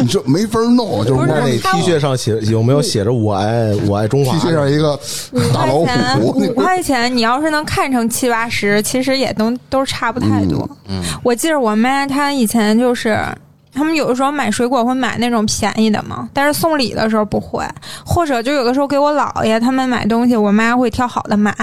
[0.01, 4.99] 你这没法弄，就是不是那那 T 恤上写有没有写着“我爱我爱中华 T 恤上一个
[5.31, 10.69] 五大老块钱，虎，五块钱，你要是能看成七八十，其实也都都差不太多。
[10.87, 13.17] 嗯，我记得我妈她以前就是。
[13.73, 17.65] 他们有的时候买水果会买那种便宜的嘛，但是送礼的时候不会，
[18.05, 21.55] 或者就有的时候给我姥爷他们买东西，我妈会挑好的买，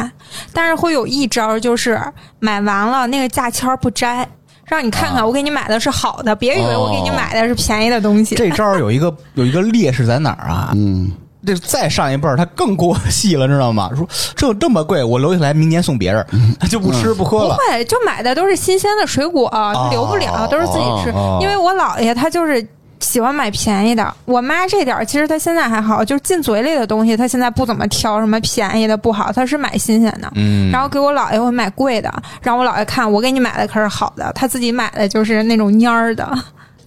[0.50, 2.00] 但是会有一招就是
[2.40, 4.26] 买完了那个价签不摘，
[4.68, 8.34] 让你看看我给你买的是好的，别以为我给你买的是便宜的东西。
[8.34, 10.70] 这招有一个 有一个劣势在哪儿啊？
[10.74, 11.10] 嗯，
[11.46, 13.90] 这再上一辈儿，他更过细了，知道吗？
[13.94, 16.24] 说这这么贵，我留下来，明年送别人，
[16.60, 17.72] 他就不吃不喝了不。
[17.72, 19.50] 会，就买的都是新鲜的水果，
[19.90, 21.10] 留不了，都是自己吃。
[21.10, 22.66] 哦因为我姥爷他就是
[23.00, 30.30] 喜欢买便宜的，我妈这点儿其实她现在还好，就是进嘴里的东西，她现在不怎么挑什么便宜的不好，她是买新鲜的。
[30.34, 36.28] 嗯，然后给我姥爷会买贵的，让我姥爷看我给你买的可是好的，他自己买的就是那种蔫儿的、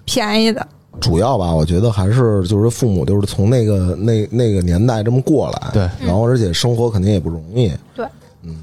[0.05, 0.65] 便宜的。
[0.99, 8.05] 主要吧，我觉得还是就是父母就是从那个那那个年代这么过来，对然后而且生活肯定也不容易，对，
[8.43, 8.55] 嗯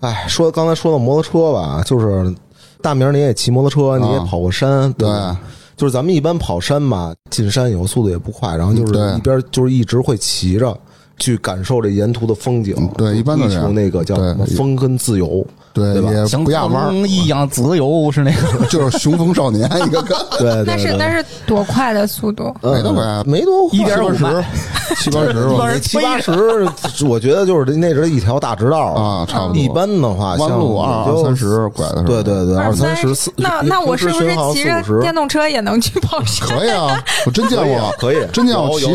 [0.00, 2.34] 哎，说刚才说到摩托车吧，就是
[2.80, 5.38] 大明你也骑摩托车，你也跑过山，对吧
[5.78, 10.76] 就是咱们一般跑山嘛，进山以后速度也不快，然后就是一边就是一直会骑着，
[11.18, 15.46] 去感受这沿途的风景，对一般都追求那个叫什么风跟自由，
[15.78, 18.66] 对，对吧也像不压弯一样自由是那个。
[18.68, 22.54] 就是雄风少年一个个， 对对那是对那是多快的速度？
[22.62, 24.24] 嗯没多快没多快一点五十，
[24.98, 33.32] 七八十七八十，我觉得就是那是一条大直道啊差不多一般的话，弯路像二二三十拐的时候，对对对，二三十十四。
[33.36, 36.48] 那那我是不是骑着电动车也能去跑山？
[36.48, 38.86] 可以啊，我真见过，可以真见过骑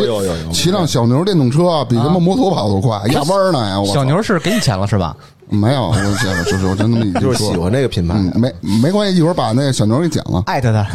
[0.52, 3.80] 骑辆小牛电动车啊比他妈摩托跑都快，压弯呢呀！
[3.80, 5.16] 我小牛是给你钱了是吧？
[5.48, 8.14] 没有，我就是我真那么一就是喜欢这个品牌。
[8.16, 8.52] 嗯，没
[8.82, 10.42] 没关系，一会儿把那个小牛给剪了。
[10.46, 10.86] 艾特他，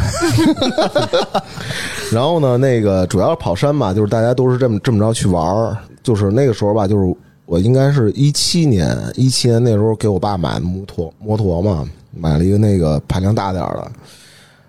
[2.12, 5.76] 然后呢，那个主要跑山吧，就是大家都是这么这么着去玩儿。
[6.02, 13.92] 就是那个时候吧，就是我应该是一七年，一七年那时候给我爸买摩托摩托嘛，买了一个那个排量大点儿的。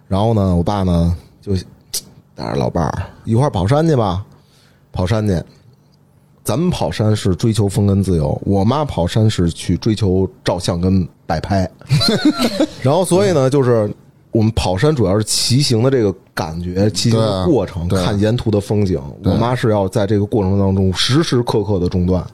[0.08, 1.54] 然后呢，我爸呢就
[2.36, 4.24] 带着老伴儿一块儿跑山去吧，
[4.92, 5.42] 跑山去。
[6.44, 11.70] 咱们跑山是追求风跟自由，我妈跑山是去追求照相跟摆拍。
[12.82, 13.90] 然后所以呢，就是
[14.32, 19.00] 我们跑山主要是骑行的这个感觉，骑行的过程，看沿途的风景。
[19.24, 22.26] 我妈是要在这个过程当中时时刻刻的中断，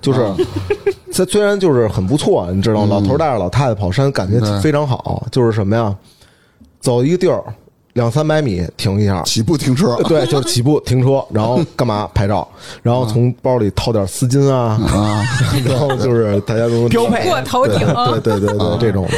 [0.00, 0.20] 就是
[1.12, 5.26] 这虽然就是很不错，你知道，老头儿带着老太太跑山，感觉非常好。
[5.32, 5.94] 就是什么呀，
[6.80, 7.42] 走一个地儿
[7.94, 9.96] 两三百米停一下，起步停车。
[10.04, 12.46] 对， 就是起步停车，然后干嘛拍照，
[12.82, 15.24] 然后从包里掏点丝巾啊，啊，
[15.66, 17.28] 然后就是大家都 标配。
[17.28, 19.12] 过头顶，对对对对，这种的，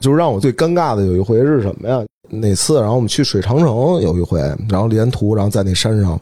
[0.00, 2.00] 就是让我最尴尬的有一回是什么呀？
[2.28, 2.80] 哪次？
[2.80, 3.66] 然后我们去水长城
[4.00, 6.18] 有一回，然后沿途，然后在那山上，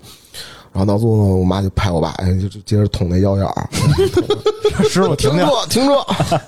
[0.73, 3.69] 然后到最后呢，我妈就拍我爸，哎，就就接着捅那腰眼儿，
[4.89, 5.95] 师傅停停，停车，停车。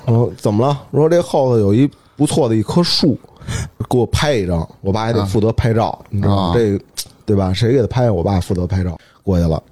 [0.07, 0.79] 然后怎么了？
[0.93, 3.17] 说这后头有一不错的一棵树，
[3.89, 6.43] 给我拍一张，我爸还得负责拍照，你知道吗？
[6.49, 6.79] 啊这
[7.25, 7.53] 对吧？
[7.53, 8.11] 谁给他拍？
[8.11, 9.63] 我爸负责拍照，过去了。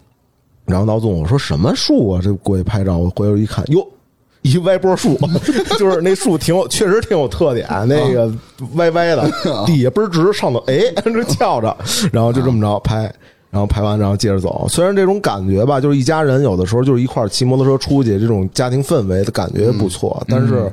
[0.67, 2.21] 然后老总我说什么树啊？
[2.23, 3.87] 这过去拍照，我回头一看，哟。
[4.43, 5.19] 一歪脖树，
[5.79, 8.33] 就是那树挺有，确实挺有特点，那个
[8.77, 9.31] 歪歪的，
[9.67, 11.77] 底下倍儿直，上头哎 这翘着，
[12.11, 13.03] 然后就这么着拍，
[13.51, 14.65] 然后拍完然后接着走。
[14.67, 20.73] 虽然这种感觉吧，就是一家人有的时候就是一块骑摩托车出去，这种家庭氛围的感觉不错，但是。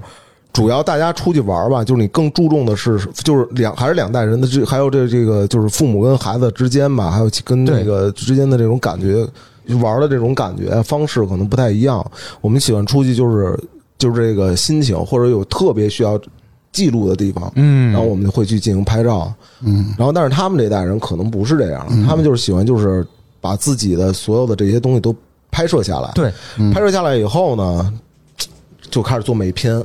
[0.58, 9.24] 主要大家出去玩吧，就是你更注重的是，就是两还是两代人的这，还有这这个就是父母跟孩子之间吧，还有跟那个之间的这种感觉，
[9.84, 12.04] 玩的这种感觉方式可能不太一样。
[12.42, 13.56] 我们喜欢出去就是
[14.00, 16.20] 就是这个心情，或者有特别需要
[16.72, 17.92] 记录的地方，嗯。
[17.92, 23.06] 然后我们就会去进行拍照，嗯，然后但是他们这代人可能不是这样，他们就是喜欢就是
[23.40, 25.16] 把自己的所有的这些东西都
[25.52, 26.34] 拍摄下来，对，
[26.74, 27.94] 拍摄下来以后呢，
[28.90, 29.80] 就开始做美片。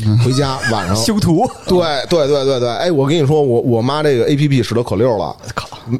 [0.24, 0.96] 回家晚上。
[0.96, 1.78] 修图，对
[2.08, 5.36] 对对对对，哎，我跟你说，我我妈这个 A P P 使得可溜了，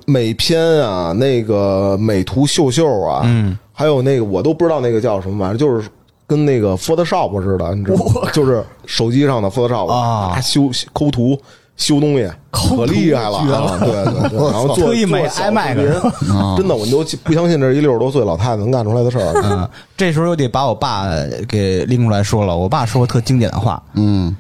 [0.07, 5.88] 美篇啊，那个美图秀秀啊，嗯，还有那个我都不知道那个叫什么玩意儿，就是
[6.26, 8.31] 跟那个 Photoshop 似的，你知道吗？
[8.33, 10.40] 就是手机上的 Photoshop 啊。
[10.40, 11.38] 修抠图。
[11.76, 13.78] 修东西可厉害了啊！
[13.80, 19.32] 对对对，然后做特意买做小 iMac 真的我都不相信这是一六十多岁老太太能干出来的事儿。
[19.42, 21.06] 嗯，这时候又得把我爸
[21.48, 22.56] 给拎出来说了。
[22.56, 24.37] 我爸说过特经典的话：嗯，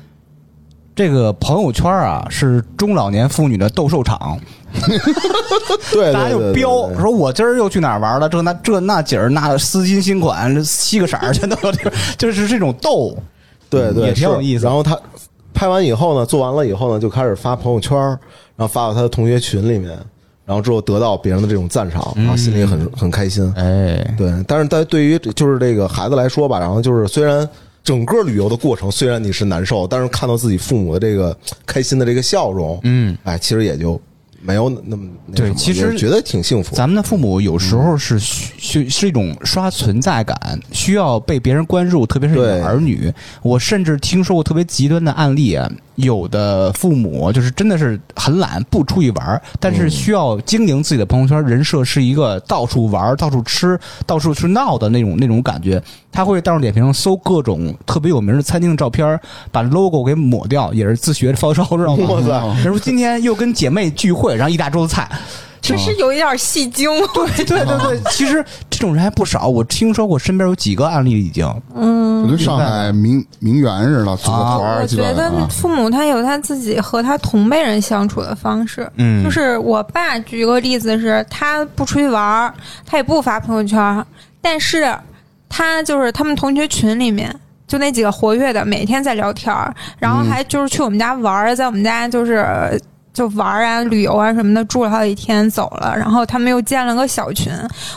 [0.94, 4.38] 这个朋友圈啊，是中老年妇女的斗兽场。
[5.92, 8.28] 对，对大家就标说，我今儿又去哪儿玩了？
[8.28, 13.16] 这那这那景儿，那丝巾新款，七个色儿全都有，这个就是这种斗。
[13.68, 14.98] 对对，也挺有意思然后他
[15.62, 19.96] 拍完以后呢，做完了以后呢，就开始发朋友圈，然后发到他的同学群里面，
[20.44, 23.48] 然后之后得到别人的这种赞赏，然后心里很很开心。
[23.56, 27.48] 哎，对，但是但对于就是这个孩子来说吧，然后就是虽然
[27.84, 34.00] 整个旅游的过程虽然你是难受，但是看到自己父母的这个开心的这个笑容，嗯，哎，其实也就
[34.44, 36.74] 没有那么对其实也觉得挺幸福。
[36.74, 40.36] 咱们的父母有时候是需需是一种刷存在感，
[40.72, 43.12] 需要被别人关注，特别是你的儿女。
[43.42, 55.80] 我甚至听说过特别极端的案例啊，有的父母就是真的是很懒，不出去玩儿，但是需要经营自己的朋友圈，人设是一个到处玩儿、到处吃、到处去闹的那种那种感觉。
[56.12, 59.18] 他会大众点评上搜各种特别有名的餐厅的照片，
[59.50, 62.06] 把 logo 给抹掉，也是自学发烧，知道吗？
[62.08, 65.10] 哇塞人说今天又跟姐妹聚会，然后一大桌子菜。
[65.62, 66.90] 确实有一点戏精。
[67.14, 71.46] 对对对对， 其实这种人还不少，我听说过身边有几个案例已经。
[71.72, 78.90] 嗯，就跟上海名名媛似的，组个团儿，我觉得父母他有他自己和他同辈人相处的方式。
[78.96, 82.52] 嗯就是我爸举个例子是，他不出去玩，
[82.84, 84.04] 他也不发朋友圈，
[84.40, 84.92] 但是
[85.54, 87.30] 他就是他们同学群里面。
[87.68, 92.78] 就那几个活跃的，每天在聊天儿，然后还就是去我们家玩儿，在我们家就是
[93.14, 97.50] 就玩啊、旅游啊什么的，住了好几天走了，然后他们又建了个小群。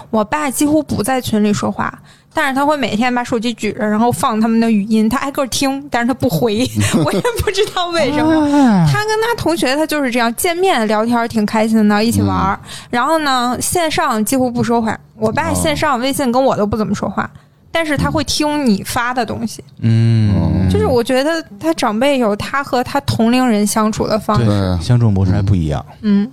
[0.09, 1.93] 我爸几乎不在群里说话，
[2.33, 6.65] 但是他会每天把手机举着，然后放他们的语音，他挨个听，但是他不回，
[7.03, 8.47] 我也不知道为什么。
[8.87, 12.57] 他跟他同学他就是这样见面聊天挺开心的，一起玩儿。
[12.89, 14.97] 然后呢，线上几乎不说话。
[15.17, 17.29] 我爸线上微信跟我都不怎么说话，
[17.75, 19.61] 但是他会听你发的东西。
[19.79, 24.45] 嗯，就是我觉得他长辈有他和他同龄人相处的方式。
[24.45, 25.85] 对，相处模式还不一样。
[25.99, 26.31] 嗯，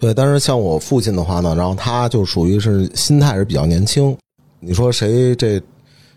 [0.00, 4.16] 对，但是像我父亲的话呢，然后他就属于是心态是比较年轻。
[4.58, 5.62] 你说谁这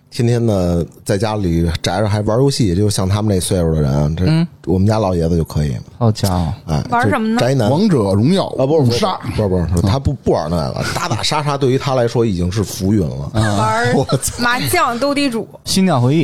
[0.09, 5.75] 天天的在家里宅着还玩游戏，就像他们那岁数的人，这、嗯我们家老爷子就可以。
[5.97, 7.37] 好家伙，哎，就玩什么呢？
[7.39, 7.69] 宅男。
[7.69, 8.45] 王者荣耀。
[8.57, 9.19] 啊，不是不是杀。
[9.35, 13.29] 不是不是，他不不玩那个， 打打杀杀对于他来说已经是浮云了。
[13.33, 13.95] 玩
[14.39, 16.21] 麻将、斗地主，新疆回忆，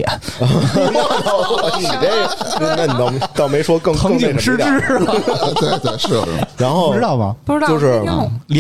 [1.80, 4.58] 你这，那你倒倒没说更藤井诗织，
[5.60, 6.24] 对对是是，
[6.58, 7.36] 然后不知道吗？
[7.46, 8.00] 不知道就是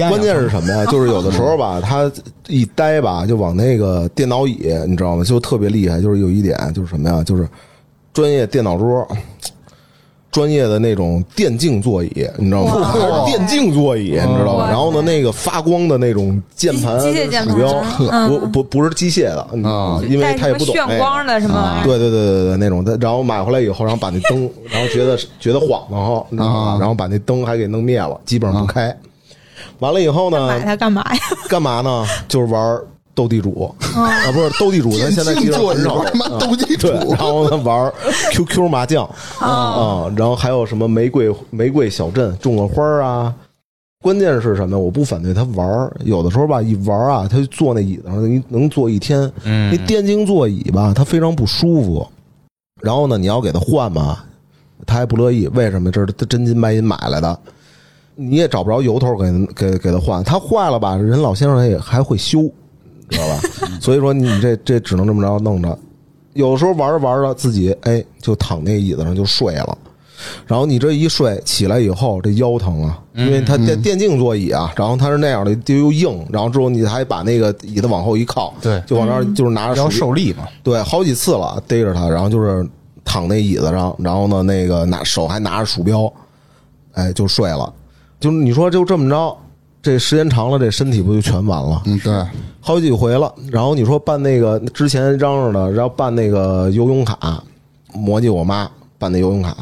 [0.10, 0.86] 关键是什么呀？
[0.88, 2.12] 就是有的时候吧，他
[2.48, 5.24] 一呆吧，就往那个电脑椅，你知道吗？
[5.24, 6.02] 就特别厉害。
[6.02, 7.24] 就是有一点，就是什么呀？
[7.24, 7.48] 就是
[8.14, 9.08] 专业电脑桌，
[10.32, 12.94] 专业的那种电竞座椅，你知道吗？
[12.96, 14.68] 哇电竞座椅，你知道吗？
[14.70, 20.04] 然后呢，那个发光的那种键盘、机机械键盘鼠标， 嗯不不不是机械的，你知道吗？
[20.08, 21.82] 因为他也不懂那个炫光的什么？
[21.84, 26.78] 对对对对对，那种的，然后买回来以后，然后把那灯，然后觉得觉得晃荡哈，你知道吗啊？
[26.80, 28.96] 然后把那灯还给弄灭了，基本上不开。
[29.80, 31.20] 完了以后呢，买它干嘛呀？
[31.50, 32.06] 干嘛呢？
[32.28, 32.80] 就是玩
[33.20, 37.92] 斗地主嗯啊，不是斗地主，咱现在其实做很少玩他妈斗地主对，然后呢玩
[38.32, 39.04] QQ 麻将
[39.40, 43.36] 啊，然后还有什么玫瑰玫瑰小镇种个花儿啊。
[44.02, 44.80] 关键是什么？
[44.80, 49.30] 我不反对他玩儿，有的时候吧，一玩儿啊，他就坐那椅子上，能能坐一天。
[49.44, 52.08] 嗯那电竞座椅吧，他非常不舒服。
[52.82, 54.20] 然后呢，你要给他换嘛，
[54.88, 55.50] 他还不乐意。
[55.50, 55.92] 为什么？
[55.92, 57.38] 这是他真金白银买来的，
[58.16, 60.24] 你也找不着由头给给给他换。
[60.24, 62.50] 他坏了吧，人老先生也还会修，
[63.10, 63.40] 知道吧？
[63.82, 65.78] 所以说你这这只能这么着弄着。
[66.34, 69.78] 有时候玩着玩着，自己哎就躺那椅子上就睡了。
[70.46, 80.46] 然后你这一睡起来以后，这腰疼啊，因为它电电竞座椅啊，然后它是那样的，就又硬，然后之后你还把那个椅子往后一靠，对就往那儿就是拿着要手受力嘛。
[80.62, 82.68] 对，好几次了，逮着他，然后就是
[83.06, 86.12] 躺那椅子上，然后呢，那个拿手还拿着鼠标，
[86.94, 87.74] 哎，就睡了。
[88.20, 89.38] 就你说就这么着，
[89.82, 91.82] 这时间长了，这身体不就全完了？
[91.86, 92.26] 嗯对，
[92.60, 93.34] 好几回了。
[93.50, 97.42] 然后你说办那个之前嚷嚷的，然后办那个游泳卡，
[97.94, 99.56] 磨叽我妈办那游泳卡，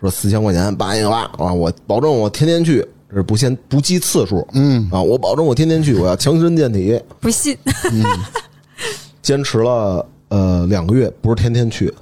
[0.00, 7.00] 说四千块钱办一个吧，啊，我保证我天天去，这是不限不计次数，嗯啊，我保证我天天去，我要强身健体。
[7.20, 7.56] 不信，
[7.92, 8.04] 嗯
[9.20, 11.92] 坚持了呃两个月，不是天天去。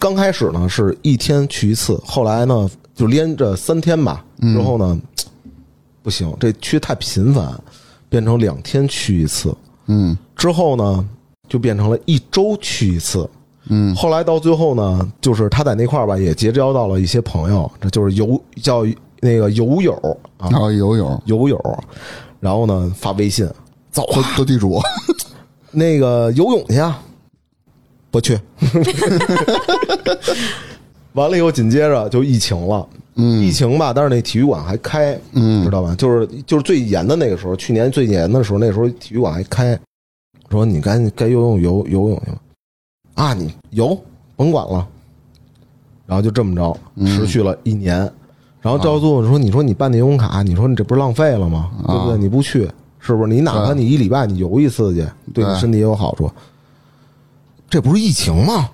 [0.00, 4.24] 刚开始呢是一天去一次，后来呢就连着三天吧。
[4.40, 5.00] 之后呢，
[6.02, 7.52] 不行，这去太频繁，
[8.08, 9.54] 变成两天去一次。
[9.86, 11.08] 嗯之后呢，
[11.48, 13.28] 就变成了一周去一次。
[13.68, 18.84] 嗯后来到最后呢，就是他在那块儿吧，也结交到了一些朋友，这就是游叫
[19.20, 19.92] 那个游友
[20.38, 21.84] 啊，游友游友。
[22.40, 23.48] 然后呢，发微信
[23.92, 24.04] 走
[24.36, 24.80] 斗地主，
[25.70, 27.00] 那个游泳去啊，
[28.10, 28.36] 不去。
[31.12, 32.84] 完了以后，紧接着就疫情了。
[33.14, 35.94] 嗯疫情吧，但是那体育馆还开，嗯知道吧？
[35.96, 39.78] 就是就是最严的那个时候，去年最严的时候，那时候体育馆还开。
[40.50, 42.38] 说你赶紧该游泳游游泳去吧，
[43.14, 43.98] 啊，你游
[44.36, 44.86] 甭管了。
[46.04, 47.98] 然后就这么着，嗯持续了一年。
[48.60, 51.70] 然后到最后说，你说你办那游泳卡，你说你这不是浪费了吗？
[51.86, 52.14] 对不对？
[52.14, 53.32] 啊你不去，是不是？
[53.32, 56.30] 你哪怕你一礼拜你游一次去，对你身体也有好处。
[57.70, 58.68] 这不是疫情吗？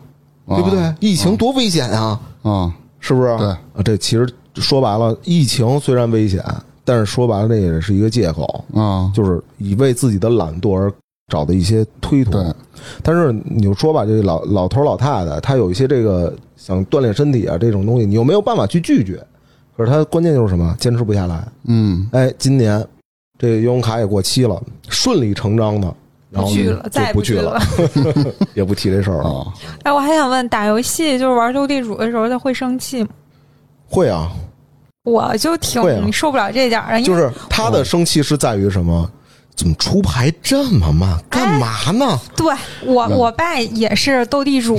[0.49, 0.95] 对不对？
[0.99, 2.21] 疫情多危险啊！
[2.43, 3.37] 啊是不是？
[3.37, 6.45] 对啊，这其实说白了，疫情虽然危险，
[6.85, 10.93] 但是说白了，这也是一个借口，啊就是以为自己的懒惰而
[11.29, 12.43] 找的一些推脱。
[12.43, 12.55] 对，
[13.03, 19.23] 但是你就说吧，这老老头老太太，他有一些这个想锻炼身体啊这种东西，你又没有办法去拒绝。
[19.77, 21.47] 可是他关键就是什么，坚持不下来。
[21.67, 22.85] 嗯哎，今年
[23.39, 25.95] 这游泳卡也过期了，顺理成章的，
[26.31, 27.61] 然后不去了，就再也不去去了。
[28.55, 29.31] 也不提这事儿了。
[29.31, 29.47] 啊
[29.85, 33.09] 哎，我还想问，打游戏就是玩斗地主的时候，他会生气吗？
[33.89, 34.31] 会啊，
[35.05, 39.11] 我就挺受不了这点儿的，就是他的生气是在于什么？
[39.59, 41.19] 怎么出牌这么慢？
[41.29, 42.17] 干嘛呢？
[42.37, 42.55] 对
[42.85, 44.79] 我嗯我爸也是斗地主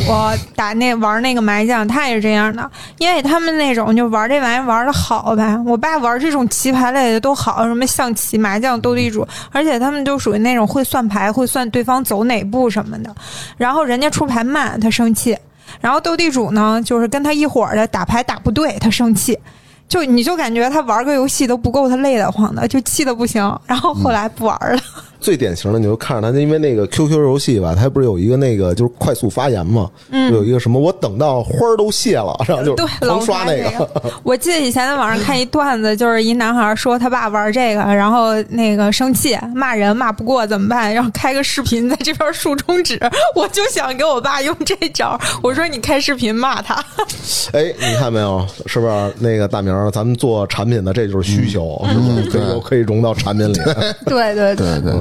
[0.56, 5.58] 打那玩那个麻将，他也是这样的，因为他们那种就玩这玩意玩的好呗。
[5.66, 13.14] 我爸玩这种棋牌类的都好，什么象棋、麻将、斗地主，而且他们就属于那种会算牌，会算对方走哪步什么的。
[13.58, 15.36] 然后人家出牌慢，他生气；
[15.82, 19.38] 然后斗地主呢，就是跟他一伙的打牌打不对，他生气。
[19.90, 23.44] 就你就感觉他玩个游戏都不够他累得慌的，就气的不行。
[23.66, 24.82] 然后后来不玩了。
[25.20, 33.90] 最典型的，你就看着他，因为那个 QQ 游戏吧，它不是有一个那个就是快速发言嘛，嗯有一个什么我等到花儿都谢了，然后就对，老狂刷那个。
[34.24, 40.94] 我记得以前在网上看一段子，就是一男孩说他爸玩这个，然后那个生气骂人骂不过怎么办？
[40.94, 43.00] 然后开个视频在这边竖中指。
[43.36, 46.76] 我就想给我爸用这招，我说你开视频骂他。
[47.54, 48.46] 哎，你看没有？
[48.66, 49.90] 是不是那个大明儿？
[49.92, 52.30] 咱们做产品的，这就是需求，是不是？
[52.30, 53.54] 可以对可以融到产品里。
[54.06, 54.94] 对对对对，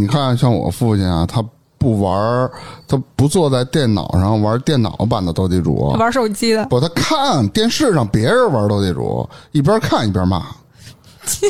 [0.00, 1.44] 你看，像我父亲啊，他
[1.78, 2.50] 不玩儿，
[2.88, 10.44] 他不坐在电脑上玩电脑版的斗地主，玩手机的，不，他看电视上别人玩斗地主，一边看一边骂。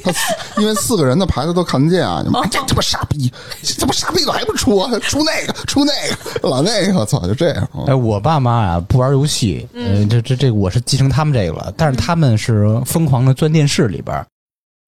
[0.04, 0.12] 他
[0.62, 2.22] 因为四个人的牌子都看得见啊！
[2.24, 4.88] 你妈这他妈傻逼，这他妈傻逼怎么还不出啊？
[5.00, 7.68] 出那个，出那个，老那个，我操，就这样。
[7.88, 14.24] 哎，我爸妈啊不玩游戏，嗯，这这这我是继承他们这个了，但是他们是疯狂的钻电视里边，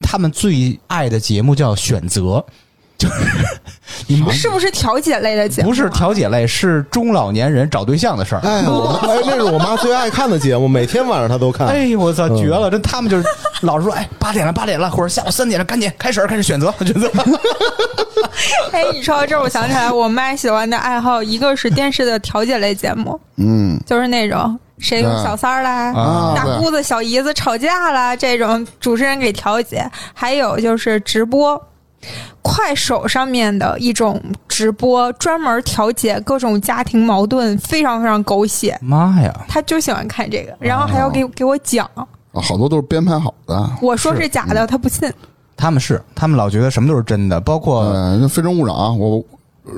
[0.06, 2.20] 他们最爱的节目叫《选择》，
[2.98, 3.14] 就 是
[4.06, 5.68] 你们是不是调解类的节目？
[5.68, 8.40] 不是调解类，是中老年人找对象的事儿。
[8.40, 11.66] 哎，我妈哎，那是我妈最爱看的节目，每天晚上她都看。
[11.66, 12.70] 哎呦我操，绝了！
[12.70, 13.24] 这他们就是
[13.62, 17.10] 老是说，哎，八点了，八点了，或者下午三点了，赶紧开始开始选择选择。
[18.72, 29.80] 哎，你说到这儿，我想起来，我妈喜欢的爱好，一个是电视的调解类节目，嗯就是那种谁有小三儿啦，啊大姑子小姨子吵架啦，这种主持人给调解；
[30.14, 31.60] 还有就是直播，
[32.42, 38.78] 快手上面的一种直播，专门调解各种家庭矛盾，非常非常狗血。
[38.80, 39.34] 妈呀！
[39.48, 43.70] 他就喜欢看这个，然后还要给、给我讲，啊好多都是编排好的。
[43.80, 45.12] 我说是假的，他不信。
[45.56, 47.92] 他们是他们老觉得什么都是真的，包括
[48.28, 49.24] 非诚勿扰》，我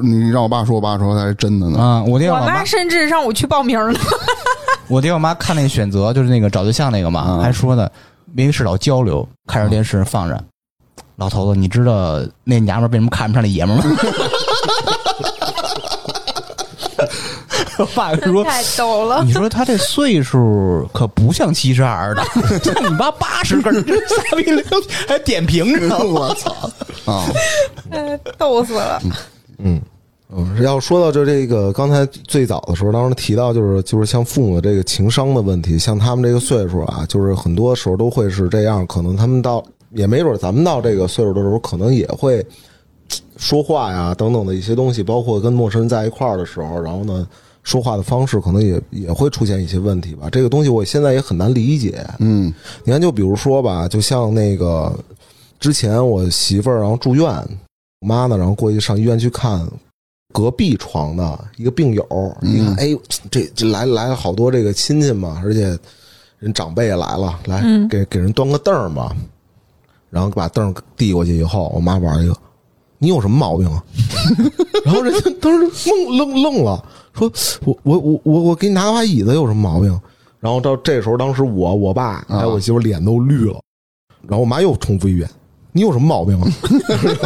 [0.02, 1.78] 你让我爸说，我爸说才是真的呢。
[1.78, 3.98] 啊，我爹我妈我妈甚至让我去报名了。
[4.88, 7.88] 我爹我妈看那个选择，就是那个找对象那个嘛，嗯还说呢，
[8.34, 10.44] 没事老交流，看着电视放着。
[11.18, 13.96] 老头子，你知道那娘们儿为什么看不上那爷们儿吗？
[17.78, 19.24] 我爸就说太逗了。
[19.24, 22.22] 你说他这岁数可不像七十二的，
[22.62, 24.62] 像你妈八十根傻逼了
[25.08, 25.98] 还点评着呢。
[26.06, 26.52] 我操
[27.12, 27.26] 啊！
[27.90, 29.02] 呃逗死了！
[29.58, 29.80] 嗯，
[30.30, 42.44] 嗯，要说到就这个，刚才最早的时候，当时提到就是就是像父母的这个情商的问题，像他们这个岁数啊，就是很多时候都会是这样，可能他们到也没准咱们到这个岁数的时候，可能也会
[43.36, 47.26] 说话呀等等的一些东西，包括跟陌生人在一块儿的时候，然后呢。
[47.64, 52.02] 说话的方式可能也也会出现一些问题吧，这个东西我现在也很难理解。
[52.18, 54.90] 嗯你看，就比如说吧，就像那个
[55.60, 57.26] 之前我媳妇儿然后住院，
[58.00, 59.68] 我妈呢然后过去上医院去看
[60.32, 62.06] 隔壁床的一个病友，
[62.40, 62.98] 嗯一看哎，
[63.30, 65.78] 这这来来了好多这个亲戚嘛，而且
[66.38, 69.14] 人长辈也来了，来嗯给给人端个凳儿嘛，
[70.10, 72.34] 然后把凳递过去以后，我妈玩一个，
[72.98, 73.82] 你有什么毛病啊？
[74.84, 75.70] 然后人家当时
[76.16, 76.82] 愣愣愣了，
[77.12, 77.30] 说
[77.64, 80.00] 我我我我我给你拿把椅子有什么毛病？
[80.40, 83.60] 然后到这时候，当时我我爸还有我媳妇脸都绿了，
[84.22, 85.28] 然后我妈又重复一遍
[85.72, 86.48] ：“你有什么毛病啊？”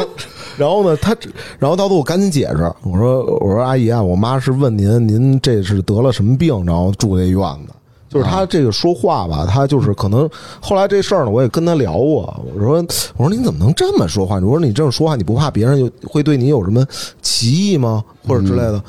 [0.57, 1.17] 然后呢，他
[1.59, 7.73] 然后到最后我赶紧解释，我说我说阿姨啊，我妈是问您您这是得了什么病，然后住这院子。
[8.13, 10.29] 就是他这个说话吧，他就是可能
[10.61, 12.45] 后来这事儿呢，我也跟他聊过。
[12.55, 12.85] 我说
[13.17, 14.35] 我说你怎么能这么说话？
[14.37, 16.85] 我说你这么说话，你不怕别人就会对你有什么
[17.23, 18.05] 歧义吗？
[18.29, 18.83] 或者之类的？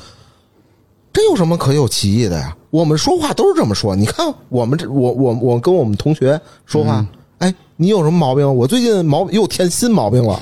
[1.12, 2.54] 这有什么可有歧义的呀？
[2.70, 3.94] 我们说话都是这么说。
[3.94, 7.06] 你看我们这，我我我跟我们同学说话，
[7.38, 8.52] 哎，你有什么毛病？
[8.56, 10.34] 我最近毛又添新毛病了。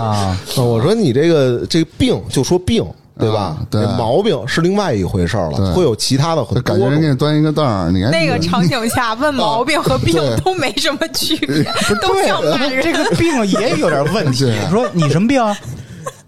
[0.00, 2.86] 啊， 我说你这个这个病就说病，
[3.18, 3.56] 对吧啊？
[3.70, 7.08] 对毛病是另外一回事儿了，会有其他的很多感觉人给。
[7.08, 10.14] 你端一个凳儿，你看那个场景下 问毛病和病
[10.44, 11.64] 都没什么区别，
[12.02, 12.82] 都像骂人。
[12.82, 14.70] 这个病也有点问题 你。
[14.70, 15.56] 说你什么病啊？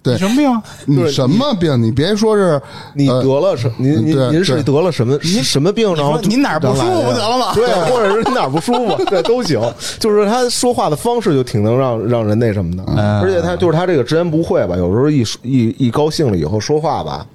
[0.03, 0.63] 对你什么病啊？
[0.87, 1.83] 你什么病？
[1.83, 2.61] 你别说是
[2.95, 3.71] 你呃得了什？
[3.77, 5.95] 您您您是得了什么什么病？
[5.95, 9.61] 然后您哪儿不舒服得了吗对，或者是你哪儿不舒服， 对都行。
[9.99, 17.27] 就是他说话的方式就挺能让让人那什么的，嗯而且他就是他这个直言不讳吧，有时候一说一一高兴了以后说话吧。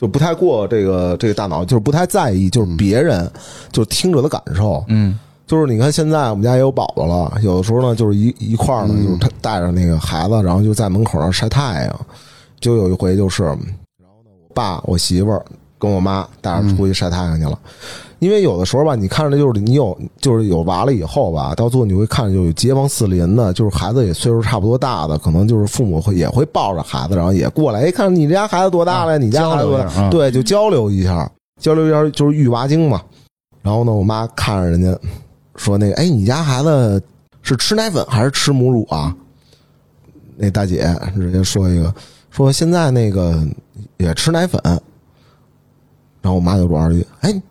[0.00, 3.30] 就不太过这个这个大脑，就是不太在意，就是别人
[3.70, 4.82] 就听者的感受。
[4.88, 5.18] 嗯，
[5.50, 12.00] 就是你看现在我们家也有宝宝了，有的时候呢就是一一块儿呢，就是他带着那个孩子，然后就在门口上晒太阳。
[12.60, 15.44] 就有一回就是，然后呢，我爸我媳妇儿
[15.76, 17.58] 跟我妈带着出去晒太阳去了。
[18.20, 31.28] 因为有的时候吧，你看着就是你有就是有娃了以后吧，到最后你会看着就有街坊四邻的，就是孩子也岁数差不多大的，可能就是父母会也会抱着孩子，然后也过来，哎，看你家孩子多大了，你家孩子多大对，就交流一下，
[31.60, 33.02] 交流一下就是育娃经嘛。
[33.62, 34.98] 然后呢，我妈看着人家
[35.60, 37.02] 说那个，哎，你家孩子
[37.42, 39.14] 是吃奶粉还是吃母乳啊？
[40.36, 41.94] 那大姐直接说一个，
[42.30, 43.46] 说现在那个
[43.98, 44.58] 也吃奶粉。
[46.22, 47.42] 然后我妈就说二句，哎，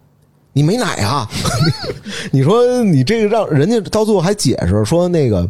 [0.53, 1.29] 你没奶啊？
[2.31, 5.41] 你说你这个让人家到最后还解释说那个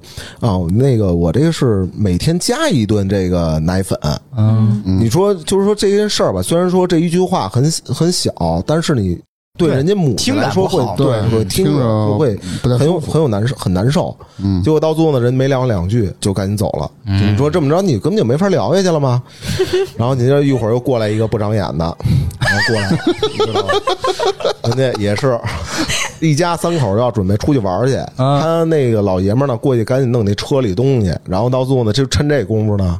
[0.41, 3.97] 啊，那个我这个是每天加一顿这个奶粉。
[4.35, 8.33] 嗯，你说就是说这件事儿吧，虽然说这一句话很很小，
[8.67, 9.17] 但是你
[9.59, 14.15] 对对人家母亲来说会对会听听着着会很有很有难受很难受。
[14.41, 16.89] 嗯结果到最后呢，人没聊两句就赶紧走了。
[17.03, 19.21] 你说这么着，你根本就没法聊下去了吗？
[19.97, 21.97] 然后你这一会儿又过来一个不长眼的，
[22.39, 22.89] 然后过来，
[23.31, 23.67] 你知道吗？
[24.75, 25.37] 人家也是
[26.21, 32.99] 一家三口要准备出去玩去，啊他那个老爷们儿呢过去赶紧弄那车里东西，然后到最后呢，就趁这功夫呢。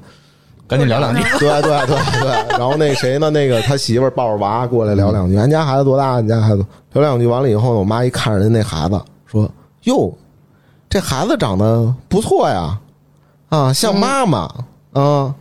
[0.70, 1.22] 赶紧聊两句。
[1.40, 3.30] 对对对对，然后那谁呢？
[3.30, 6.22] 那个他媳妇抱着娃过来聊两句，俺家孩子多大？
[6.22, 9.50] 你家孩子聊两句完了以后呢，我妈一看人家那孩子，说
[9.84, 10.14] ：“哟，
[10.90, 12.80] 这孩子长得不错呀，
[13.50, 14.50] 啊，像妈妈
[14.94, 15.36] 啊。”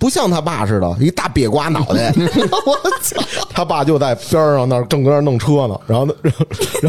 [0.00, 2.10] 不像他爸似的，一大瘪瓜脑袋。
[2.64, 3.22] 我操！
[3.52, 5.78] 他爸就在边上那正搁那弄车呢。
[5.86, 6.32] 然后，然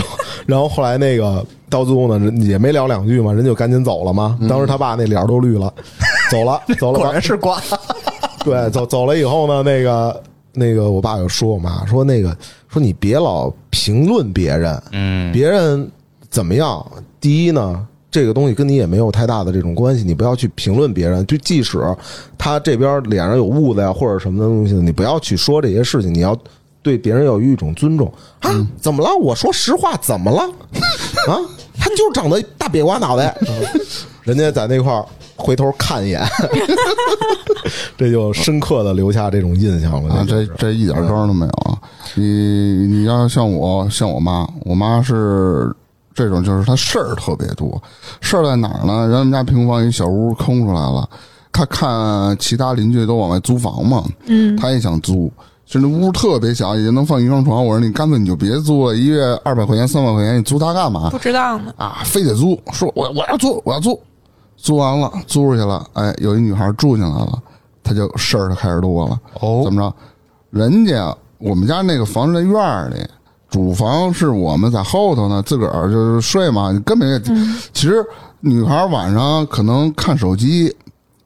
[0.02, 4.38] 后，然后后来那个到最后呢，人也没聊两句嘛，人就赶紧走了嘛。
[4.48, 5.74] 当时他爸那脸儿都绿了，
[6.30, 7.00] 走了， 走了。
[7.00, 7.60] 果然是瓜。
[8.44, 12.36] 对，走走了以后呢，那个那个，我爸就说我妈说那个
[12.68, 15.90] 说你别老评论别人，嗯，别人
[16.30, 16.86] 怎么样。
[17.20, 21.26] 第一呢，这个东西跟你也没有太大的这种关系，你不要去评论别人。
[21.28, 21.80] 就即使
[22.38, 26.36] 他这边脸上有痦子呀或者什么的东西，你不要去说这些事情，你要
[26.82, 28.50] 对别人要有一种尊重啊。
[28.80, 29.16] 怎么了？
[29.16, 30.42] 我说实话，怎么了？
[31.32, 31.38] 啊，
[31.80, 33.36] 他就长得大瘪瓜脑袋，
[34.24, 35.06] 人家在那块儿
[35.36, 36.22] 回头看一眼，
[37.98, 40.16] 这就深刻的留下这种印象了。
[40.16, 41.78] 啊，这这一点招都没有啊！
[42.16, 42.24] 你
[42.88, 45.74] 你要像我，像我妈，我妈是
[46.14, 47.82] 这种，就是她事儿特别多。
[48.20, 49.08] 事儿在哪儿呢？
[49.08, 51.08] 人们家平房一小屋空出来了，
[51.52, 55.32] 她看其他邻居都往外租房嘛，嗯，她也想租。
[55.72, 57.66] 就那屋特别小，也就能放一张床。
[57.66, 61.74] 我说你干脆你就别租了，一月二百块钱、三百块钱，你租它干嘛不知道呢。
[61.78, 62.02] 啊？
[62.04, 63.98] 非得租，说我我要租，我要租，
[64.58, 67.42] 租完了租出去了，哎，有一女孩住进来了，
[67.82, 69.18] 她就事儿就开始多了。
[69.40, 69.96] 哦怎么着？
[70.50, 72.98] 人家我们家那个房子在院儿里，
[73.50, 77.18] 主房是我们在后头呢，自个儿就是睡嘛，你根本也。
[77.72, 78.06] 其实
[78.42, 80.76] 女孩晚上可能看手机，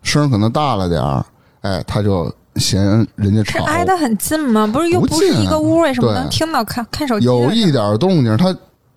[0.03, 1.25] 声可能大了点儿，
[1.61, 2.81] 哎，她就嫌
[3.15, 3.59] 人家吵。
[3.59, 4.65] 是挨得很近吗？
[4.65, 7.25] 不是又不不是一个屋，为什么能听到看看手机？
[7.25, 8.55] 有一点动静，他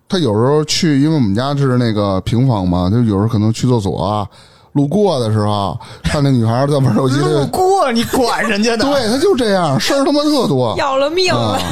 [0.09, 4.27] 他有时候去，因为我们家是那个平房嘛，就有时候可能去厕所啊，
[4.73, 8.85] 路过的时候看那女孩在玩手机，路过你管人家的？
[8.91, 10.75] 对，他就这样，事儿他妈特多。
[10.79, 11.63] 要了命了啊。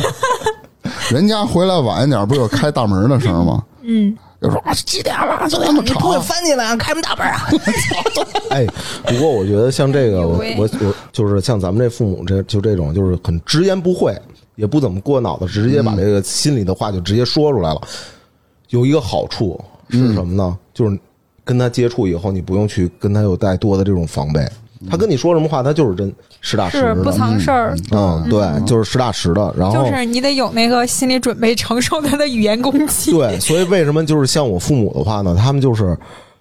[1.10, 3.62] 人家回来晚一点，不是有开大门的声吗？
[3.82, 6.20] 嗯，就说啊几点了，就那么吵你不会。
[6.20, 7.48] 翻进来开什么大门啊？
[8.50, 8.66] 哎，
[9.06, 10.68] 不过我觉得像这个， 我我
[11.12, 14.14] 就是像咱们这父母这就这种，就是很直言不讳，
[14.56, 17.80] 也不怎么过脑子，直接把这个心里的话就直接说出来了。
[18.70, 19.58] 有一个好处
[19.88, 20.58] 是什么呢？
[20.74, 20.98] 就是
[21.44, 24.46] 跟他接触以后，你不用去跟他有太多的这种防备。
[24.90, 27.12] 他跟你说什么话，他就是真实打实是不的。
[27.12, 29.54] 藏事儿，嗯，对，就是实打实的。
[29.56, 33.12] 然后就是你得有那个心理准备，承受他的语言攻击。
[33.12, 35.36] 对，所以为什么就是像我父母的话呢？
[35.38, 35.96] 他们就是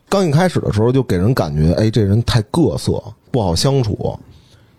[0.09, 4.17] 刚一开始的时候就给人感觉，哎，这人太各色，不好相处。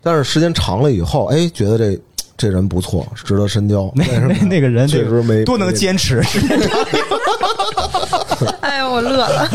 [0.03, 1.99] 但是时间长了以后，哎，觉得这
[2.37, 3.91] 这人不错，值得深交。
[3.95, 6.23] 那为什么那 那个人确实没多能坚持，
[8.61, 9.49] 哎呦，我乐了。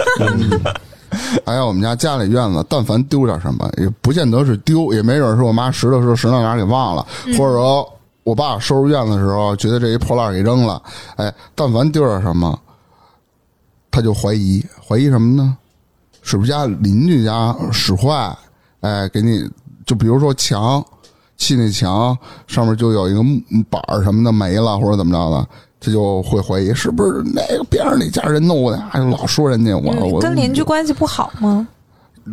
[1.46, 7.06] 哎呀，我们家家里院子，但凡丢点什么，也不见得是丢，也没准是我妈拾掇拾掇拾到哪儿给忘了，
[7.38, 7.88] 或者说
[8.24, 10.82] 我爸收拾院子的时候觉得这一破烂给扔了。
[11.16, 12.60] 哎，但凡丢点什么，
[13.90, 15.58] 他就怀疑，怀疑什么呢？
[16.22, 18.36] 是不是家邻居家使坏？
[18.82, 19.50] 哎，给你
[19.86, 20.84] 就比如说墙，
[21.38, 22.16] 砌那墙
[22.46, 25.48] 上面就有一个木板儿什么的没了，或者怎么着的，
[25.82, 31.68] 他就会怀疑是不是那个边上那家人弄的，还老说人家我我跟邻居关系不好吗？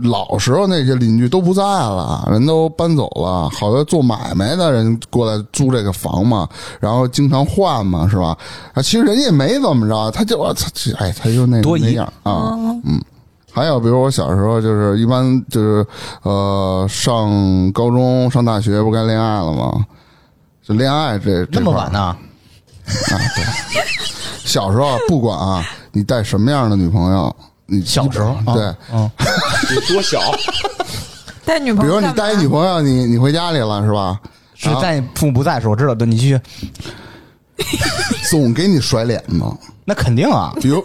[0.03, 6.47] 老时候那些邻居都不在了，人都搬走了，好多做买卖的人过来租这个房嘛，
[6.79, 8.37] 然后经常换嘛，是吧？
[8.75, 12.53] 啊，其实人家也没怎么着，他就我操，这哎，他就那那样啊，
[12.85, 13.03] 嗯。
[13.51, 15.85] 还有，比如我小时候，就是一般就是
[16.23, 19.85] 呃，上高中、上大学不该恋爱了吗？
[20.63, 21.91] 就恋爱这那么这块儿
[23.11, 23.29] 晚呢？
[24.45, 27.35] 小时候啊不管啊，你带什么样的女朋友，
[27.67, 29.11] 你小时候啊对，嗯，
[29.75, 30.21] 有多小？
[31.45, 34.19] 带女朋友比如你带一女朋友，你你回家里了是吧？
[34.55, 36.07] 是啊在父母不在的时候，我知道对。
[36.07, 36.41] 你继续，
[38.31, 39.43] 总给你甩脸子。
[39.85, 40.85] 那肯定啊，比如，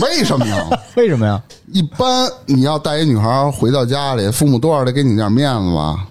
[0.00, 0.66] 为什么呀？
[0.96, 1.40] 为什么呀？
[1.72, 6.06] 一般你要带一女孩回到家里，父母多少得给你点面子吧？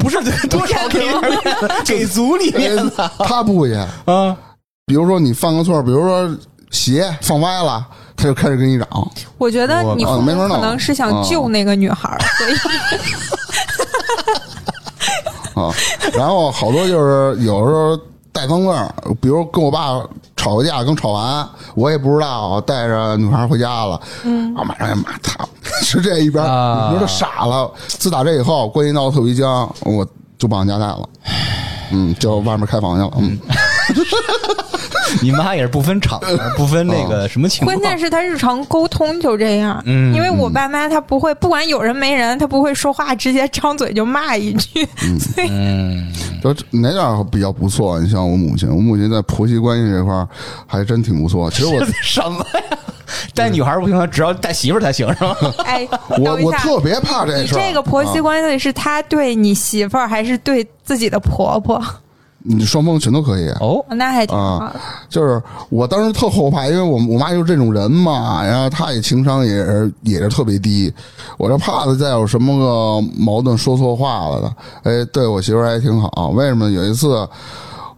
[0.00, 0.16] 不是
[0.48, 3.74] 多少给点面子，给足你面子他不去。
[4.06, 4.36] 啊！
[4.88, 6.34] 比如说你犯个错，比如说
[6.70, 7.86] 鞋放歪了，
[8.16, 8.88] 他就开始跟你嚷。
[9.36, 10.18] 我觉得你可
[10.58, 12.52] 能是想救那个女孩儿， 所以
[15.62, 15.70] 啊，
[16.14, 17.94] 然后好多就是有时候
[18.32, 18.72] 带脏字，
[19.20, 20.00] 比如跟我爸
[20.36, 25.46] 吵个架，刚吵完，我也不知道带着女孩回家了，嗯，啊，马上也骂他，
[25.82, 27.70] 是这一边，啊你说他傻了。
[27.86, 30.06] 自打这以后，关系闹得特别僵，我
[30.38, 31.08] 就不往家带了，
[31.90, 33.38] 嗯，就外面开房去了，嗯，
[35.22, 37.76] 你妈也是不分场合，不分那个什么情况。
[37.76, 39.82] 关键是他日常沟通就这样。
[39.86, 44.86] 嗯因为我爸妈他不会，不管有人没人，他不会说话，直接张嘴就骂一句。
[45.18, 46.12] 所以嗯，
[46.42, 47.98] 就哪点儿比较不错？
[48.00, 50.28] 你像我母亲，我母亲在婆媳关系这块儿
[50.66, 51.50] 还真挺不错。
[51.50, 52.78] 其实我 什么呀？
[53.34, 55.36] 带女孩儿不行，只要带媳妇儿才行，是吧？
[55.64, 57.58] 哎，我我特别怕这你事儿。
[57.58, 61.82] 这个婆媳啊关系是他对你媳妇儿，还是对自己的婆婆？
[62.50, 63.48] 你双方全都可以。
[63.60, 64.74] 哦，那还挺好啊。
[65.08, 70.92] 就是我当时特后怕，因为我我妈就是这种人嘛，然后她也情商也是也是特别低，
[71.36, 74.54] 我就怕她再有什么个矛盾说错话了的。
[74.84, 76.30] 哎，对我媳妇儿还挺好。
[76.34, 76.70] 为什么？
[76.70, 77.28] 有一次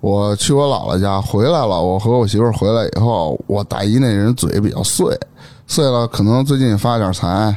[0.00, 5.16] 我去我姥姥家回来了，我和我媳妇儿回来以后，我大姨那人嘴比较碎，
[5.66, 7.54] 碎了可能最近也发点财。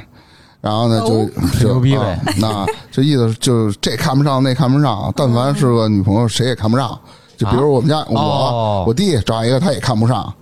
[0.63, 5.11] 然后呢，就牛逼呗啊那这意思就是这看不上，那看不上。
[5.13, 6.97] 但凡是个女朋友，谁也看不上。
[7.35, 10.33] 就比如我们家我、哦我弟找一个，他也看不上。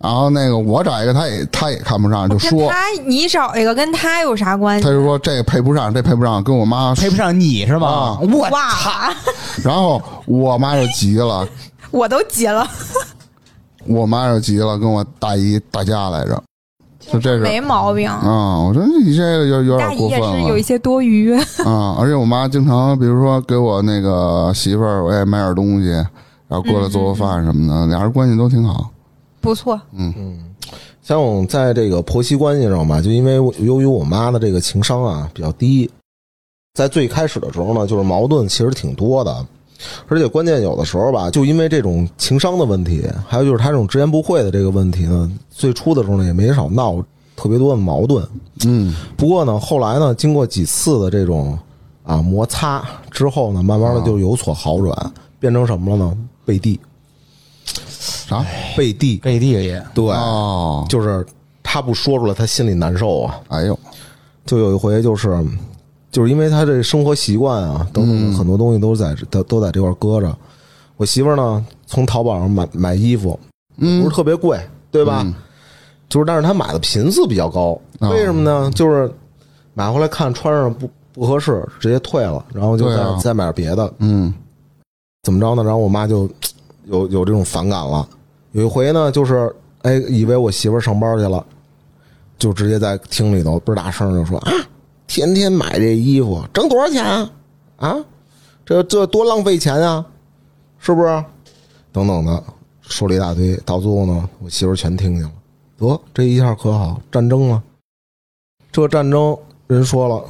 [0.00, 4.84] 然后那个我找一个，他也他也看不上，就说他你找一个跟他有啥关系？
[4.84, 7.86] 他就说这配不上，这配不上，跟我妈配不上你是吧？
[7.86, 9.14] 啊我哇，
[9.62, 11.46] 然后我妈就急了，
[11.90, 12.66] 我都急了，
[13.84, 16.42] 我妈就急了，跟我大姨打架来着。
[17.12, 18.08] 就这是没毛病。
[18.08, 21.32] 啊，我说你这个有有大姨也点过分了是有一些多余，
[21.64, 21.96] 啊！
[21.98, 28.90] 而且我妈经常，比如说给我那个媳妇儿，我也买点东西，然后过来做做饭什么的，俩人关系都挺好。
[29.40, 29.80] 不错。
[29.92, 30.44] 嗯嗯
[31.02, 35.90] 像我在这个婆媳关系上吧，就因为我由于我妈的这个情商啊比较低，
[36.74, 39.46] 在最开始的时候呢，就是矛盾其实挺多的，
[40.08, 47.02] 而且关键有的时候吧，就因为这种情商的问题，还有就是他这种直言不讳的这个问题呢，最初的时候呢也没少闹
[47.36, 48.26] 特别多的矛盾。
[48.66, 51.56] 嗯，不过呢，后来呢，经过几次的这种
[52.02, 56.18] 啊摩擦之后呢，慢慢的就有所好转，变成什么了呢？
[56.44, 56.80] 背地，
[57.64, 58.44] 啥？
[58.76, 61.24] 背地，背地里对，哦，就是
[61.62, 63.38] 他不说出来，他心里难受啊。
[63.48, 63.78] 哎呦，
[64.44, 65.28] 就有一回就是，
[66.10, 70.36] 就是因为他这生活习惯啊，等等很多东西都在都都在这块搁着。
[70.96, 73.38] 我媳妇儿呢，从淘宝上买买衣服，
[73.76, 75.22] 嗯不是特别贵，对吧？
[75.24, 75.34] 嗯
[76.08, 78.70] 就是，但是她买的频次比较高，哦为什么呢？
[78.74, 79.10] 就是
[79.74, 84.32] 买回来看穿上不不合适，直接退了，然后就再、啊再买点别的，嗯
[85.22, 85.62] 怎么着呢？
[85.62, 86.28] 然后我妈就
[86.86, 88.08] 有有这种反感了。
[88.52, 91.44] 有一回呢，就是哎，以为我媳妇儿上班去了，
[92.38, 94.52] 就直接在厅里头倍儿大声就说啊，
[95.08, 97.30] 天天买这衣服挣多少钱啊？
[97.78, 97.96] 啊，
[98.64, 100.04] 这这多浪费钱啊，
[100.78, 101.24] 是不是？
[101.90, 102.44] 等等的
[102.82, 105.32] 说了一大堆，到最后呢，我媳妇全听见了。
[105.78, 107.62] 得，这一下可好，战争了。
[108.70, 109.36] 这战争
[109.66, 110.24] 人说了，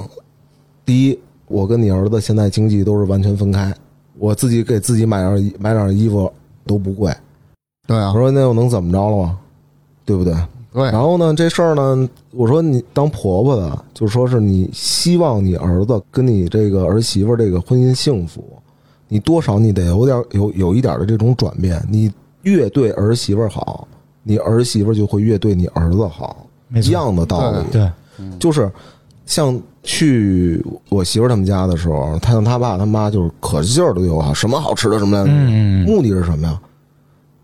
[0.86, 1.18] 第一，
[1.48, 3.74] 我跟你儿子现在经济都是完全分开，
[4.16, 6.32] 我自己给自己买点买点衣服
[6.64, 7.12] 都不贵。
[7.86, 9.38] 对啊我，说那又能怎么着了吗？
[10.04, 10.32] 对不对？
[10.78, 18.44] 对，然后呢，这事儿呢，我说你当婆婆的，就说是你希望你儿子跟你这个儿媳妇这个婚姻幸福，
[19.08, 21.84] 你多少你得有点有有一点的这种转变。
[21.90, 22.12] 你
[22.42, 23.86] 越对儿媳妇好，
[24.22, 27.58] 你儿媳妇就会越对你儿子好，一样的道理。
[27.72, 27.90] 对，
[28.38, 28.70] 就是
[29.26, 36.60] 像去我媳妇儿他们家的时候，他让他爸他妈就是可劲儿的对我好，什么好吃的什么的，嗯，目的是什么呀？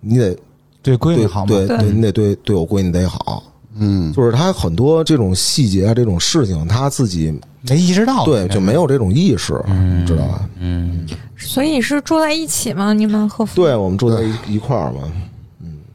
[0.01, 0.37] 你得
[0.85, 3.43] 对闺女对好嘛，对对对，你得对对我闺女得好。
[3.77, 7.37] 嗯，就是他很多这种细节啊，这种事情，他自己
[7.69, 10.49] 没意识到，对就没有这种意识，嗯知道吧？
[10.61, 11.05] 嗯，
[11.37, 12.93] 所以是住在一起吗？
[12.93, 15.01] 你们和父母对，我们住在一一块儿嘛，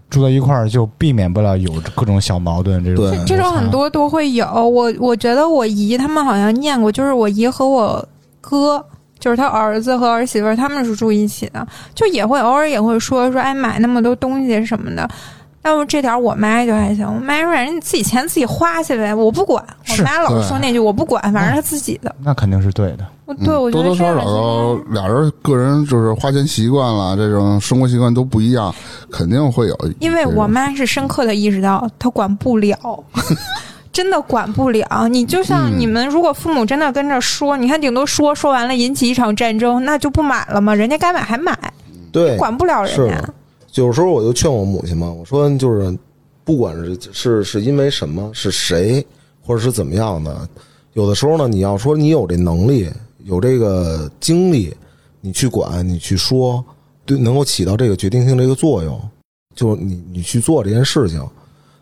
[0.10, 4.46] 住在一块儿就避免不了有各种小矛盾，这种对这种很多都会有。
[4.46, 8.06] 我我觉得我姨他们好像念过，就是我姨和我
[8.42, 8.84] 哥，
[9.20, 15.07] 就是他儿子和儿媳妇，他们是住一起的，就也会偶尔也会说说，哎，买那么多东西什么的。
[15.63, 19.63] 要不这点儿我妈就还行，我妈说反正你自己钱自己花去呗，我不管。
[19.89, 22.15] 我妈老是说那句我不管，反正她自己的。
[22.24, 23.05] 那肯定是对的。
[23.26, 28.74] 我对我觉多多少少其实俩人个人就是花钱习惯了，这种生活习惯都不一样，
[29.11, 29.78] 肯定会有。
[29.99, 33.03] 因为我妈是深刻的意识到她管不了，
[34.00, 35.10] 真的管不了。
[35.10, 40.74] 你就像嗯你们，如果父母真的跟着说，你看顶多说说完了引起一场战争，那就不买了吗？
[40.74, 41.54] 人家该买还买，
[42.10, 43.18] 对，管不了人家
[43.74, 43.82] 是。
[43.82, 45.93] 有时候我就劝我母亲嘛，我说就是
[46.45, 49.06] 不管是是是因为什么，是谁，
[49.41, 50.47] 或者是怎么样的，
[50.93, 52.89] 有的时候呢，你要说你有这能力，
[53.26, 54.74] 有这个精力，
[55.20, 56.64] 你去管，你去说，
[57.06, 58.97] 对，能够起到这个决定性这个作用，
[59.54, 61.22] 就你你去做这件事情。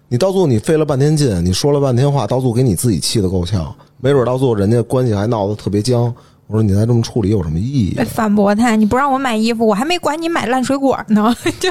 [0.10, 6.14] 你到最后你费了半天劲，你说了半天话，到最后给你自己气得够呛，没准到最后人家关系还闹得特别僵。
[6.48, 8.06] 我说你再这么处理有什么意义啊？
[8.10, 11.36] 反驳他，你不让我买衣服，我还没管你买烂水果呢。
[11.60, 11.70] 就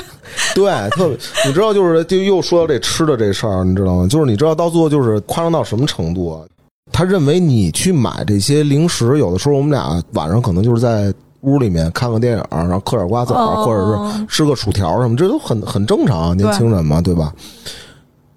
[0.54, 1.16] 对，特别，
[1.46, 4.06] 你知道，就是就又说到这吃的这事儿，你知道吗？
[4.06, 6.44] 就是你知道到最后就是夸张到什么程度啊？
[6.92, 11.10] 他认为你去买这些零食，有的时候我们俩晚上可能就是在
[11.40, 13.82] 屋里面看个电影，然后嗑点瓜子儿，哦或者
[14.18, 17.32] 是吃个薯条什么，这都很很正常啊，年轻人嘛，对吧？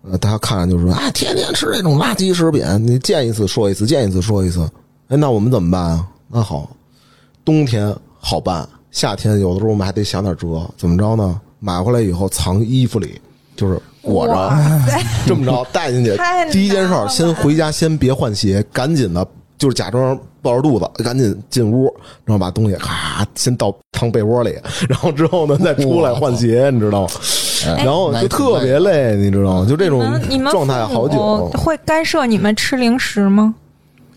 [0.04, 4.70] 呃，大家看着就说啊，天天吃这种垃圾食品，你见一次说一次，见一次说一次。
[5.10, 6.08] 哎，那我们怎么办啊？
[6.28, 6.70] 那好，
[7.43, 10.62] 冬天好办，夏天有的时候我们还得想点辙。
[10.78, 11.39] 怎么着呢？
[11.60, 13.20] 买回来以后藏衣服里，
[13.58, 14.50] 就是裹着，
[15.28, 16.18] 这么着带进去
[16.52, 19.28] 第一件事儿，先回家，先别换鞋，赶紧的，
[19.58, 21.93] 就是假装抱着肚子，赶紧进屋，
[22.24, 24.56] 然后把东西咔先倒藏被窝里，
[24.88, 27.10] 然后之后呢再出来换鞋，你知道吗？
[27.66, 29.66] 然后就特别累，你知道吗？
[29.68, 31.49] 就这种你们状态好久。
[31.57, 33.53] 会干涉你们吃零食吗？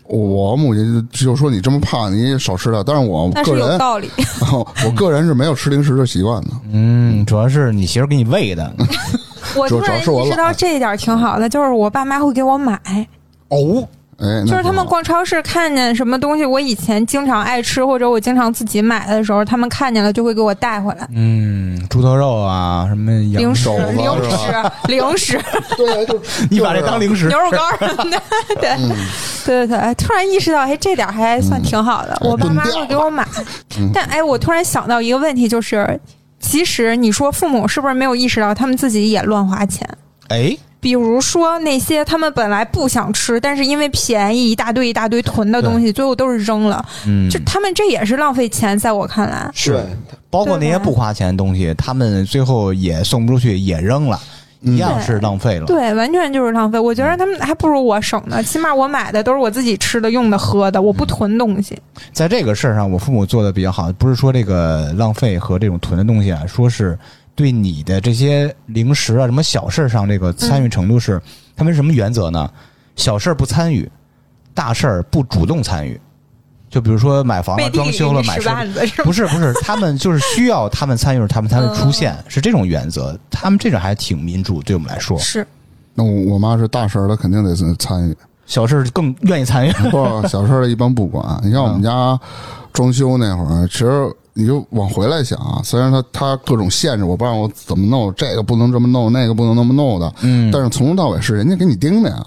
[0.05, 2.83] 我母亲就说你这么胖，你少吃点。
[2.85, 4.09] 但是我个人，有道理。
[4.85, 6.49] 我个人是没有吃零食的习惯的。
[6.71, 8.71] 嗯，主要是你媳妇给你喂的。
[9.55, 12.77] 我突然主要是我意识到这一点挺好的，就是我爸妈会给我买，
[13.47, 13.87] 哦，
[14.19, 21.07] 哎，就是他们逛超市看见什么东西，我以前经常爱吃或者我经常自己买的时候，他们看见了就会给我带回来。
[21.15, 24.05] 嗯，猪头肉啊，什么羊零食、零？
[24.29, 25.41] 食、零食、
[25.77, 28.21] 对，就你把这当零食牛肉干什么的，
[28.59, 28.77] 对，
[29.45, 32.17] 对对对，哎突然意识到，哎，这点还算挺好的。
[32.21, 33.27] 我爸妈会给我买，
[33.93, 35.99] 但哎，我突然想到一个问题，就是
[36.39, 39.87] 其实你说父母是不是没有意识到他们自己也乱花钱？
[40.29, 46.85] 哎，比如说那些他们本来不想吃，但是因为便宜一大堆一大堆囤的东西，最后都是扔了。
[47.07, 49.49] 嗯，就他们这也是浪费钱，在我看来。
[49.53, 49.81] 是
[50.29, 54.19] 包括那些不花钱的东西，他们最后也送不出去，也扔了，
[54.59, 55.65] 一样是浪费了。
[55.67, 56.77] 对，完全就是浪费。
[56.77, 61.79] 我觉得他们还不如我省呢，起码我买的都是我自己吃的、用的、喝的，我不囤东西。
[62.11, 66.99] 在这个事儿上，我父母做的比较好，不是说这个浪费和这种囤的东西啊，说是
[67.35, 71.21] 对你的这些零食啊、什么小事上这个参与程度是，
[71.55, 72.49] 他们什么原则呢？
[72.95, 73.89] 小事儿不参与，
[74.53, 75.99] 大事儿不主动参与。
[76.69, 78.51] 就比如说买房了、装修了、买车？
[79.03, 83.15] 不是不是，他们就是需要他们参与，他们才会出现，是这种原则。
[83.29, 85.45] 他们这种还挺民主，对我们来说，是
[85.93, 88.15] 那我我妈是大事儿，她肯定得参与。
[88.45, 89.71] 小事儿更愿意参与。
[89.91, 91.39] 不，小事儿一般不管。
[91.43, 92.19] 你像我们家
[92.71, 102.25] 装修那会儿，其实你就往回来想啊，虽然他他各种限制我，不让我怎么弄，这个不能这么弄，那个不能那么弄的，嗯但是从头到尾是人家给你盯的呀。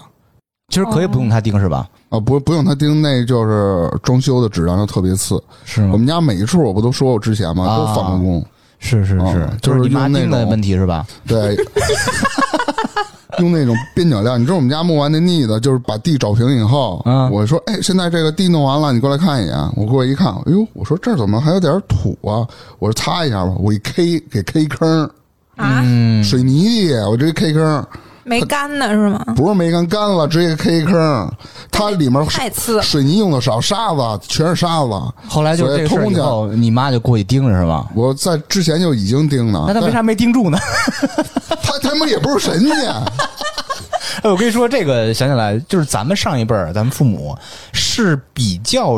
[0.69, 1.87] 其实可以不用他盯是吧？
[2.09, 5.41] 啊，不不用他盯，那就是装修的质量就特别次。
[5.63, 5.81] 是？
[5.91, 7.65] 我们家每一处我不都说过之前吗？
[7.65, 8.45] 啊都返过工。
[8.79, 11.07] 是是是哦，就是你妈那的问题是吧？
[11.25, 11.57] 对，
[13.41, 19.55] 用那种边角料，你知道我们家木完那腻子，就是把地找平以后，嗯我说，哎，现在这个地弄完了，你过来看一眼。
[19.75, 22.47] 我过来一看，哎呦，我说这儿怎么还有点土啊？
[22.79, 25.03] 我说擦一下吧，我一 K 给 K 坑，
[25.55, 27.85] 啊，嗯，水泥地，我直接 K 坑，
[28.27, 29.23] 没干呢是吗？
[29.35, 31.31] 不是没干干了，直接开一坑，
[31.71, 32.83] 它里面太次了。
[32.83, 34.91] 水泥用的少，沙子全是沙子。
[35.27, 37.87] 后来就这个事儿以后，你妈就过去盯着是吧？
[37.95, 40.57] 我在之前就已经盯了，那他为啥没盯住呢？
[41.63, 42.91] 他他妈也不是神仙，
[44.23, 47.37] 哎，我跟你说，这个想起来，就是咱们上一辈儿，咱们父母
[47.71, 48.95] 是比较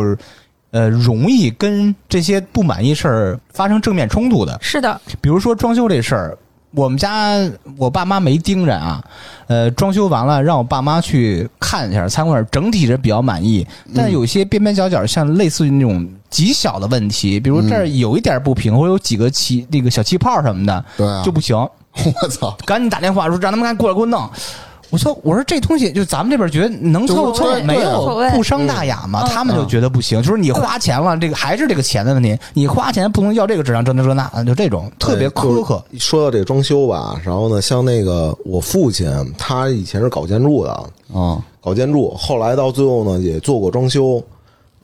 [0.72, 4.58] 呃容易跟这些不满意事儿发生正面冲突的。
[4.62, 6.38] 是的，比如说装修这事儿，
[6.72, 7.36] 我们家
[7.78, 9.04] 我爸妈没盯着啊，
[9.48, 13.66] 呃，装修完了让我爸妈去看一下参观，整体是比较满意，
[13.96, 21.58] 但有些边边角角，像类似于那种极小的问题，比如这儿有一点不平，或者有几个气那个小气泡什么的，对啊，就不行，
[22.22, 24.30] 我操，赶紧打电话说让他们赶紧过来给我弄。
[24.90, 35.84] 我说我说这东西就咱们这边觉得能凑凑没有不伤大雅嘛，嗯他们就觉得不行，就是你花钱了，这个还是这个钱的问题，你花钱不能要这个质量，这那这那，就这种特别苛刻。
[36.00, 40.72] 说到这个装修吧，然后呢，像那个我父亲，他以前是搞建筑的，
[41.14, 44.20] 啊，搞建筑，后来到最后呢，也做过装修，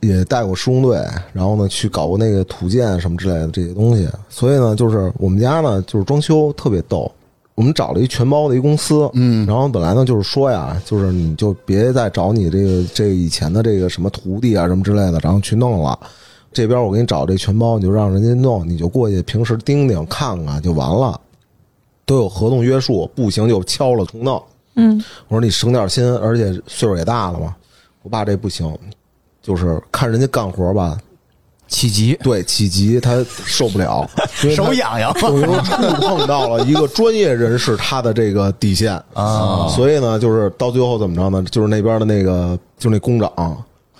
[0.01, 1.03] 也带过施工队，
[1.33, 4.07] 然后呢，去搞过那个土建什么之类的这些东西。
[4.29, 7.11] 所以呢，就是我们家呢，就是装修特别逗。
[7.55, 15.97] 我们找了一全包的一公司，嗯然后本来呢就是说呀，就是你就别再找你这个这个以前的这个什么徒弟啊什么之类的，然后去弄了。
[16.51, 21.19] 这边我给你找这全包，你就让人家弄，你就过去平时盯盯看看就完了，
[22.05, 24.41] 都有合同约束，不行就敲了重弄。
[24.75, 27.55] 嗯，我说你省点心，而且岁数也大了嘛。
[28.03, 28.77] 我爸这不行，
[29.41, 30.97] 就是看人家干活吧，
[31.67, 34.07] 起急，对起急他受不了，
[34.55, 41.43] 手痒痒我就触碰到了一个专业人士他的这个底线啊，所以呢，就是到最后怎么着呢？
[41.51, 43.31] 就是那边的那个，就是那工长，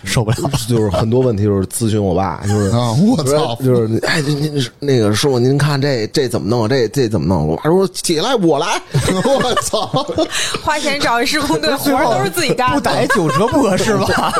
[0.06, 0.38] 受不了。
[0.70, 6.68] 就是很多问题就是咨询我爸，就是啊我操就是就是哎，您您那个师傅，您看这这怎么弄？
[6.68, 7.48] 这这怎么弄？
[7.48, 8.82] 我爸说起来，我来，
[9.26, 9.86] 我操！
[10.64, 14.34] 花钱找一施工队，活儿都是自己干不的，逮九折不合适吧？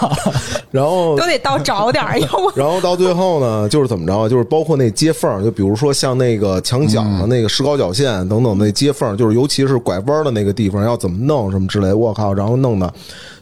[0.72, 4.30] 然后都得到找点儿，要不然后到最后呢，就是怎么着？
[4.30, 12.34] 就是包括那接缝，就比如说像那个墙角的那个石膏角线等等那接缝，就是尤其是拐弯的那个地方要怎么弄什么之类，我靠！
[12.34, 12.94] 然后弄的，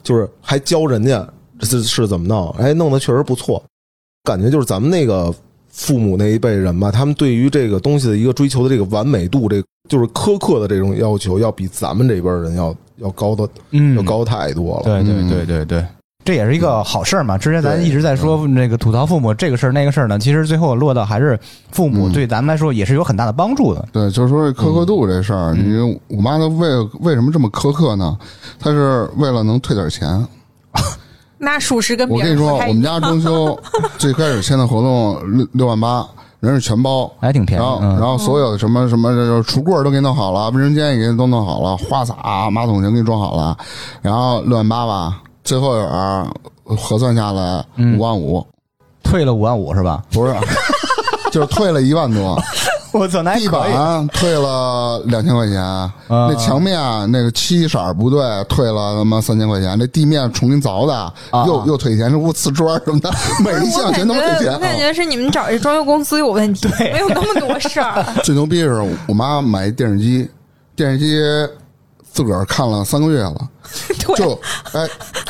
[0.03, 1.25] 就是还教人家
[1.63, 3.63] 是是怎么弄，哎，弄得确实不错。
[4.23, 5.33] 感觉就是咱们那个
[5.69, 14.83] 父母那一辈人吧，他们对于这个东西的一个追求的这个完美度，这就是苛刻的这种要求，要比咱们这边人要要高的嗯要高太多了。
[14.83, 15.85] 对对对对对，
[16.23, 17.37] 这也是一个好事儿嘛。
[17.37, 21.37] 之前咱一直在说那个吐槽父母这个事儿那个事儿呢，其实最后落到还是
[21.71, 23.85] 父母对咱们来说也是有很大的帮助的。
[23.91, 26.69] 对，就是说这苛刻度这事儿，你我妈她为
[27.01, 28.17] 为什么这么苛刻呢？
[28.57, 30.25] 她是为了能退点钱。
[31.43, 33.57] 那属实跟我跟你说，我们家装修
[33.99, 36.05] 最开始签的合同六六万八，
[36.39, 37.99] 人是全包，还挺便宜然后嗯。
[37.99, 43.57] 然后所有的什么什么这橱柜都给你弄好了，卫生间也给你都弄好了，花洒、马桶全给你装好了，
[44.01, 46.27] 然后六万八吧，最后有人
[46.77, 47.63] 核算下来
[47.95, 48.45] 五万五，
[49.03, 50.01] 退了五万五是吧？
[50.11, 50.33] 不是，
[51.31, 52.41] 就是退了一万多。
[52.99, 55.55] 我操，那地板退了两千块钱，
[56.07, 56.79] 那墙面
[57.11, 59.77] 那个漆色不对，退了他妈三千块钱。
[59.79, 61.13] 这地面重新凿的，
[61.47, 63.11] 又又退钱，这屋瓷砖什么的，
[63.43, 64.77] 每一项全他妈退钱啊我感。
[64.77, 68.05] 觉是你们找这装修公司有问题，没有那么多事儿。
[68.23, 70.29] 最牛逼是我妈买一电视机，
[70.75, 71.17] 电视机
[72.13, 73.49] 自个儿看了三个月了，
[74.05, 74.39] 对，就
[74.73, 74.87] 哎，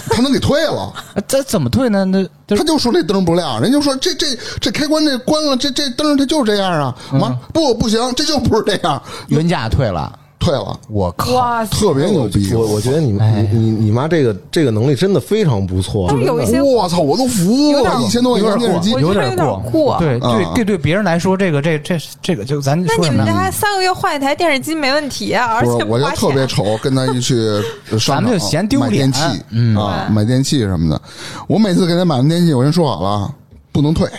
[0.10, 0.94] 他能给退了。
[1.26, 2.04] 这怎么退呢？
[2.04, 6.94] 那就他就说那灯不亮，人就说这这这开关这关了，这这灯它就是这样啊。
[7.14, 10.20] 妈，不不行，这就不是这样，原价退了。
[10.44, 11.66] 退了，我靠！
[11.68, 12.54] 特别牛逼。
[12.54, 23.10] 我我觉得你哎你你你妈这个这个能力真的非常不错，但是有一些我操，我都服了，有一千多块钱电视机，有点过过对对啊对，对别人来说，这个这这这个就咱那你？
[23.16, 26.16] 们家三个月换一台电视机没问题啊，而且，我就且花钱。
[26.16, 27.36] 特别愁，跟他一去
[27.98, 31.02] 商场咱们就嫌丢脸买电器，嗯啊，买电器什么的。
[31.48, 33.34] 我每次给他买完电器，我先说好了，
[33.72, 34.10] 不能退，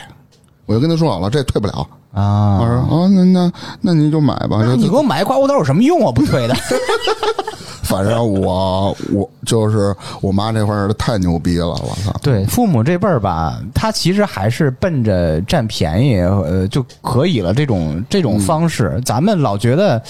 [0.64, 1.86] 我就跟他说好了，这退不了。
[2.14, 2.58] 我啊，
[2.88, 4.62] 说哦，那那那您就买吧。
[4.76, 6.12] 你给我买刮胡刀有什么用啊？
[6.12, 6.54] 不退的。
[7.82, 12.12] 反正我我就是我妈这块儿太牛逼了，我操！
[12.22, 18.98] 对，父母这辈儿吧，他其实还是奔着占便宜呃就可以了这种这种方式。
[19.04, 20.02] 咱们老觉得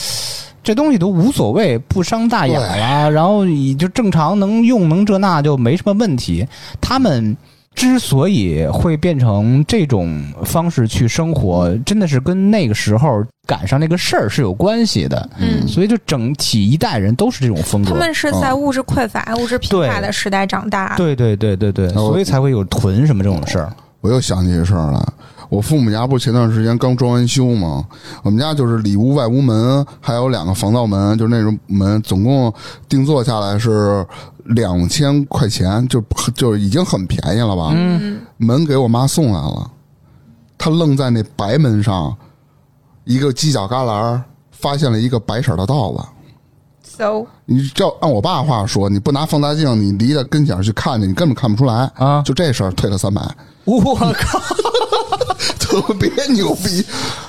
[0.62, 6.46] 这东西都无所谓，不伤大雅啦，然后你就正常能用能这那就没什么问题。
[6.80, 7.36] 他们。
[7.74, 15.28] 之所以会变成这种方式去生活，真的是跟那个时候赶上那个事儿是有关系的。
[15.38, 17.90] 嗯所以就整体一代人都是这种风格。
[17.90, 20.94] 他们是在物质匮乏、物质贫乏的时代长大。
[20.96, 23.72] 对对对对对，所以才会有囤什么这种事儿。
[24.00, 25.02] 我又想起一事儿来，
[25.48, 27.82] 我父母家不是前段时间刚装完修吗？
[28.22, 32.52] 我们家就是里屋、外屋门，还有两个防盗门，就是那种门，总共
[32.86, 34.06] 定做下来是
[34.45, 36.03] 两千块钱，就
[36.34, 37.72] 就已经很便宜了吧？
[37.74, 39.70] 嗯，门给我妈送来了，
[40.59, 42.14] 她愣在那白门上
[43.05, 44.20] 一个犄角旮旯
[44.51, 46.05] 发现了一个白色的道子。
[46.97, 53.20] so 你照按我爸话说，你不拿放大镜，你离得跟前去看去，你根本看不出来啊就这事儿退了三百，
[53.64, 53.80] 我
[54.12, 54.40] 靠！
[55.59, 56.84] 特别牛逼。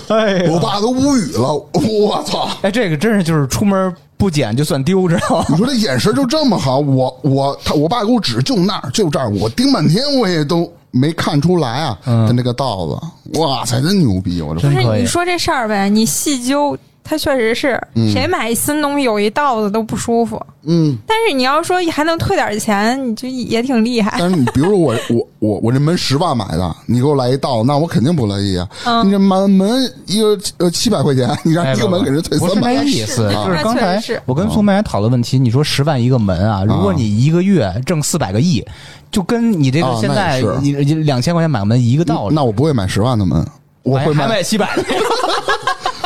[0.07, 2.47] 哎我爸都无语了，我操！
[2.61, 5.45] 哎，这个真是就是出门不捡就算丢，知道吗？
[5.51, 14.41] 你说这眼神就这么好，我我他我爸给我指就那儿就这儿，我盯半天我也都没看出来啊，他那个道子，哇塞，真牛逼！
[14.41, 16.77] 我这真可以不是你说这事儿呗，你细究
[17.07, 20.43] 他确实是，嗯谁买新东西有一道子都不舒服。
[20.67, 24.15] 嗯，但是你要说还能退点钱，你就也挺厉害。
[24.19, 28.67] 但是你比如说我我我我这门十万买的，你给我来一道，那我肯定不乐意啊。
[28.85, 29.69] 嗯你这满门
[30.07, 38.65] 一个呃七百块钱，你让哎一个门给人退不是那三百，意思，啊就是刚才我跟苏梅还讨论问题，你说十万一个门啊，如果你一个月挣四百个亿，
[39.11, 42.33] 就跟你这个啊现在你你两千块钱买个门一个道理。
[42.33, 43.45] 那我不会买十万的门，
[43.83, 44.27] 我会买。
[44.27, 44.83] 卖七百的，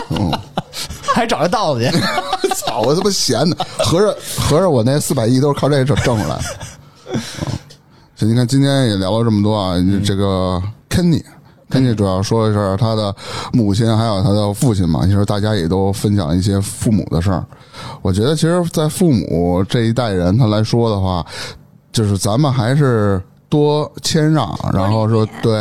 [0.10, 0.32] 嗯，
[1.14, 1.98] 还找这道子去。
[2.56, 6.44] 操，我他妈闲的，合着合着我那四百亿都是靠这挣挣出来的。
[7.14, 7.20] 嗯
[8.16, 11.24] 行，你看今天也聊了这么多啊，这个 Kenny。
[11.70, 13.16] Kenny 主要说的是他的
[13.54, 15.06] 母亲，还有他的父亲嘛。
[15.06, 17.46] 其实大家也都分享一些父母的事儿。
[18.02, 21.26] 我觉得，其实，在父母这一代人他来说的话，
[21.92, 25.60] 就是咱们还是多谦让，然后说对，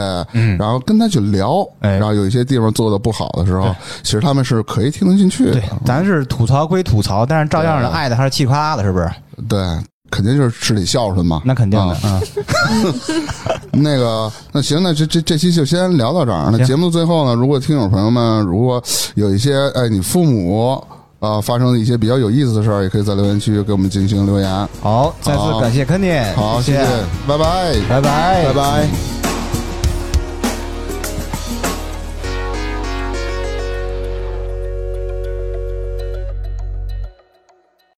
[0.58, 9.10] 然后跟他去聊，哎然后有一些地方做的不好的时候对，其实他们是可以听得进去的对。，咱是吐槽归吐槽，但是照样的爱的还是气夸啦的，是不是？
[9.48, 9.58] 对，
[10.10, 11.42] 肯定就是吃里孝顺嘛。
[11.44, 12.20] 那肯定的啊啊。
[13.72, 16.50] 那个，那行，那这这这期就先聊到这儿。
[16.50, 18.82] 那行节目的最后呢，如果听友朋友们如果
[19.14, 20.82] 有一些哎，你父母
[21.20, 24.68] 啊、发生的一些比较有意思的事儿，也可以在留言区给我们进行留言。
[24.80, 26.86] 好，再次感谢 Kenny，，好，谢谢谢，
[27.26, 27.74] 拜拜。
[27.88, 29.17] 拜拜，拜拜。